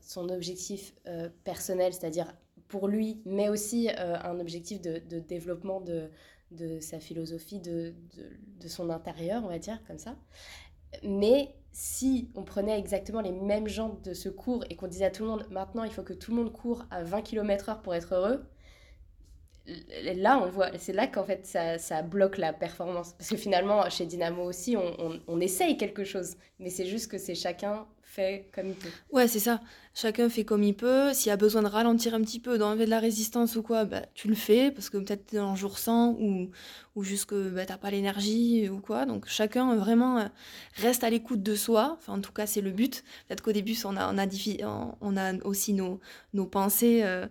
son 0.02 0.30
objectif 0.30 0.94
euh, 1.08 1.30
personnel, 1.44 1.94
c'est-à-dire 1.94 2.34
pour 2.68 2.88
lui, 2.88 3.22
mais 3.26 3.50
aussi 3.50 3.90
euh, 3.90 4.18
un 4.22 4.40
objectif 4.40 4.82
de, 4.82 5.20
développement 5.20 5.82
de, 5.82 6.10
sa 6.80 7.00
philosophie, 7.00 7.60
de, 7.60 7.94
son 8.68 8.90
intérieur, 8.90 9.44
on 9.46 9.50
va 9.50 9.60
dire, 9.60 9.80
comme 9.88 10.00
ça. 10.00 10.16
Mais 11.04 11.56
si 11.72 12.30
on 12.36 12.44
prenait 12.44 12.78
exactement 12.78 13.22
les 13.22 13.32
mêmes 13.32 13.68
gens 13.68 14.00
de 14.04 14.14
ce 14.14 14.30
cours 14.30 14.64
et 14.70 14.76
qu'on 14.76 14.88
disait 14.88 15.06
à 15.06 15.12
tout 15.12 15.24
le 15.24 15.30
monde, 15.30 15.46
maintenant 15.52 15.84
il 15.84 15.92
faut 15.92 16.04
que 16.04 16.14
tout 16.14 16.32
le 16.32 16.38
monde 16.38 16.54
court 16.54 16.86
à 16.90 17.04
20 17.04 17.22
km/h 17.22 17.82
pour 17.82 17.94
être 17.94 18.14
heureux, 18.14 18.46
là, 20.16 20.40
on 20.40 20.50
voit, 20.50 20.70
c'est 20.78 20.94
là 20.94 21.08
qu'en 21.08 21.24
fait 21.24 21.46
ça, 21.46 22.02
bloque 22.02 22.38
la 22.38 22.54
performance. 22.54 23.14
Parce 23.14 23.30
que 23.30 23.38
finalement, 23.38 23.90
chez 23.90 24.06
Dynamo 24.06 24.44
aussi, 24.44 24.78
on, 24.78 25.20
on 25.28 25.40
essaye 25.42 25.78
quelque 25.78 26.04
chose, 26.04 26.36
mais 26.60 26.70
c'est 26.70 26.86
juste 26.86 27.12
que 27.12 27.18
c'est 27.18 27.36
chacun 27.36 27.86
comme 28.54 28.70
il 28.70 28.76
peut. 28.76 28.90
Ouais, 29.12 29.28
c'est 29.28 29.40
ça. 29.40 29.62
Chacun 29.94 30.30
fait 30.30 30.44
comme 30.44 30.64
il 30.64 30.76
peut. 30.76 31.14
S'il 31.14 31.32
a 31.32 31.38
besoin 31.38 31.62
de 31.62 31.68
ralentir 31.68 32.14
un 32.14 32.22
petit 32.22 32.40
peu, 32.40 32.58
d'enlever 32.58 32.86
de 32.86 32.90
la 32.90 33.00
résistance 33.00 33.56
ou 33.56 33.62
quoi, 33.62 33.86
bah, 33.86 34.04
tu 34.14 34.28
le 34.28 34.36
fais 34.36 34.72
parce 34.72 34.90
que 34.90 34.98
peut-être 34.98 35.26
t'es 35.28 35.40
en 35.40 35.56
jour 35.56 35.78
sans 35.78 36.12
ou, 36.20 36.50
ou 36.96 37.04
juste 37.04 37.26
que 37.26 37.50
bah, 37.50 37.66
t'as 37.66 37.78
pas 37.78 37.92
l'énergie 37.92 38.70
ou 38.70 38.80
quoi. 38.80 39.06
Donc 39.06 39.28
chacun 39.28 39.76
vraiment 39.76 40.20
euh, 40.20 40.26
reste 40.76 41.04
à 41.04 41.10
l'écoute 41.10 41.44
de 41.44 41.56
soi. 41.56 41.98
Enfin, 41.98 42.14
en 42.14 42.22
tout 42.22 42.34
cas, 42.34 42.46
c'est 42.46 42.62
le 42.62 42.72
but. 42.72 43.04
Peut-être 43.28 43.42
qu'au 43.42 43.54
début, 43.54 43.76
on 43.86 43.96
a, 43.96 44.14
on 44.14 44.18
a, 44.18 44.96
on 45.02 45.18
a 45.18 45.34
aussi 45.46 45.74
nos, 45.74 46.00
pensées 46.46 47.02
euh, 47.04 47.28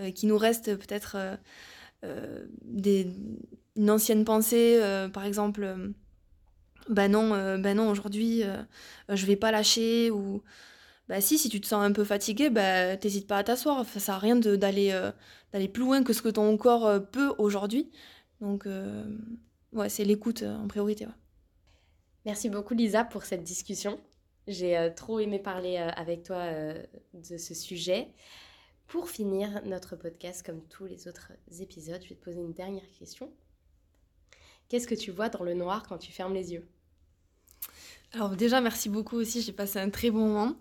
euh, 0.00 0.10
qui 0.10 0.26
nous 0.26 0.38
restent 0.38 0.76
peut-être 0.76 1.16
des, 2.64 3.08
une 3.76 3.90
ancienne 3.90 4.24
pensée, 4.24 4.80
par 5.12 5.24
exemple 5.24 5.92
ben 6.88 7.08
non, 7.08 7.58
ben 7.58 7.76
non 7.76 7.90
aujourd'hui, 7.90 8.42
je 9.08 9.26
vais 9.26 9.36
pas 9.36 9.50
lâcher 9.50 10.10
ou 10.10 10.42
bah 11.08 11.20
si, 11.20 11.38
si 11.38 11.48
tu 11.48 11.60
te 11.60 11.66
sens 11.66 11.82
un 11.84 11.92
peu 11.92 12.04
fatigué, 12.04 12.50
bah 12.50 12.96
t'hésites 12.96 13.26
pas 13.26 13.38
à 13.38 13.44
t'asseoir. 13.44 13.84
ça 13.86 14.00
sert 14.00 14.14
à 14.14 14.18
rien 14.18 14.36
d'aller 14.36 14.98
d'aller 15.52 15.68
plus 15.68 15.82
loin 15.82 16.02
que 16.02 16.12
ce 16.12 16.22
que 16.22 16.28
ton 16.28 16.56
corps 16.56 17.06
peut 17.10 17.32
aujourd'hui. 17.38 17.90
Donc, 18.40 18.66
ouais, 19.72 19.88
c'est 19.88 20.04
l'écoute 20.04 20.42
en 20.42 20.68
priorité. 20.68 21.06
Merci 22.26 22.50
beaucoup 22.50 22.74
Lisa 22.74 23.04
pour 23.04 23.24
cette 23.24 23.42
discussion. 23.42 23.98
J'ai 24.46 24.92
trop 24.96 25.18
aimé 25.20 25.38
parler 25.38 25.76
avec 25.76 26.22
toi 26.22 26.44
de 27.14 27.36
ce 27.36 27.54
sujet. 27.54 28.08
Pour 28.88 29.10
finir 29.10 29.60
notre 29.66 29.96
podcast, 29.96 30.44
comme 30.44 30.62
tous 30.62 30.86
les 30.86 31.08
autres 31.08 31.32
épisodes, 31.60 32.00
je 32.02 32.08
vais 32.08 32.14
te 32.14 32.24
poser 32.24 32.40
une 32.40 32.54
dernière 32.54 32.90
question. 32.98 33.30
Qu'est-ce 34.68 34.86
que 34.86 34.94
tu 34.94 35.10
vois 35.10 35.28
dans 35.28 35.44
le 35.44 35.52
noir 35.52 35.86
quand 35.86 35.98
tu 35.98 36.10
fermes 36.10 36.32
les 36.32 36.54
yeux? 36.54 36.66
Alors 38.14 38.36
déjà, 38.36 38.60
merci 38.62 38.88
beaucoup 38.88 39.16
aussi, 39.16 39.42
j'ai 39.42 39.52
passé 39.52 39.78
un 39.78 39.90
très 39.90 40.10
bon 40.10 40.28
moment. 40.28 40.56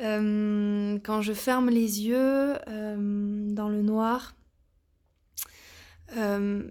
Euh, 0.00 0.98
quand 1.02 1.20
je 1.20 1.32
ferme 1.32 1.68
les 1.68 2.02
yeux 2.02 2.54
euh, 2.68 3.50
dans 3.50 3.68
le 3.68 3.82
noir, 3.82 4.34
euh, 6.16 6.62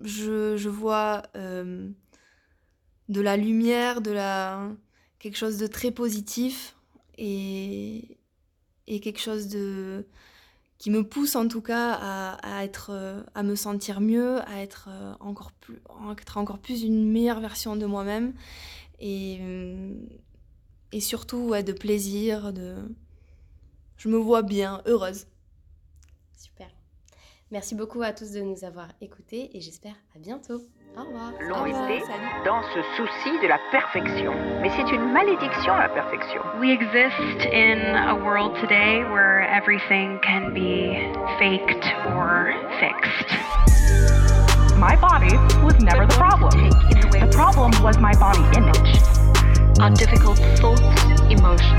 je, 0.00 0.68
vois 0.68 1.22
de 1.34 3.20
la 3.20 3.36
lumière, 3.36 4.00
de 4.00 4.10
la 4.10 4.68
quelque 5.20 5.36
chose 5.36 5.58
de 5.58 5.66
très 5.66 5.90
positif 5.90 6.76
et, 7.16 8.18
et 8.86 9.00
quelque 9.00 9.20
chose 9.20 9.48
de 9.48 10.06
qui 10.78 10.90
me 10.90 11.02
pousse 11.02 11.34
en 11.34 11.48
tout 11.48 11.60
cas 11.60 11.92
à, 11.92 12.64
être, 12.64 12.90
euh, 12.92 13.20
à 13.34 13.42
me 13.42 13.56
sentir 13.56 14.00
mieux, 14.00 14.38
à 14.48 14.62
être, 14.62 14.88
encore 15.18 15.50
plus, 15.50 15.80
être 16.20 16.38
encore 16.38 16.58
plus 16.58 16.82
une 16.84 17.10
meilleure 17.10 17.40
version 17.40 17.74
de 17.74 17.84
moi-même 17.84 18.32
et, 18.98 19.38
euh, 19.40 19.94
et 20.92 21.00
surtout 21.00 21.54
de 21.54 21.72
plaisir, 21.72 22.52
de... 22.52 22.76
je 23.96 24.08
me 24.08 24.16
vois 24.16 24.42
bien, 24.42 24.82
heureuse. 24.86 25.26
Super. 26.36 26.68
Merci 27.50 27.74
beaucoup 27.74 28.02
à 28.02 28.12
tous 28.12 28.32
de 28.32 28.40
nous 28.40 28.64
avoir 28.64 28.88
écoutés 29.00 29.56
et 29.56 29.60
j'espère 29.60 29.96
à 30.14 30.18
bientôt. 30.18 30.60
Au 30.96 31.04
revoir. 31.04 31.32
L'ont 31.40 31.66
été 31.66 32.02
dans 32.44 32.62
ce 32.74 32.82
souci 32.96 33.30
de 33.40 33.46
la 33.46 33.58
perfection. 33.70 34.32
Mais 34.60 34.70
c'est 34.70 34.90
une 34.92 35.12
malédiction, 35.12 35.76
la 35.76 35.88
perfection. 35.88 36.40
We 36.58 36.70
exist 36.70 37.46
in 37.52 37.94
a 37.94 38.14
world 38.14 38.54
today 38.60 39.04
where 39.04 39.42
everything 39.42 40.18
can 40.22 40.52
be 40.52 40.96
faked 41.38 41.84
or 42.06 42.52
fixed. 42.80 44.17
my 44.78 44.94
body 44.96 45.36
was 45.64 45.74
never 45.80 46.06
the 46.06 46.14
problem. 46.14 46.70
The 46.70 47.28
problem 47.32 47.72
was 47.82 47.98
my 47.98 48.14
body 48.14 48.44
image. 48.56 49.00
Our 49.80 49.90
difficult 49.90 50.38
thoughts, 50.58 50.82
emotions. 51.30 51.78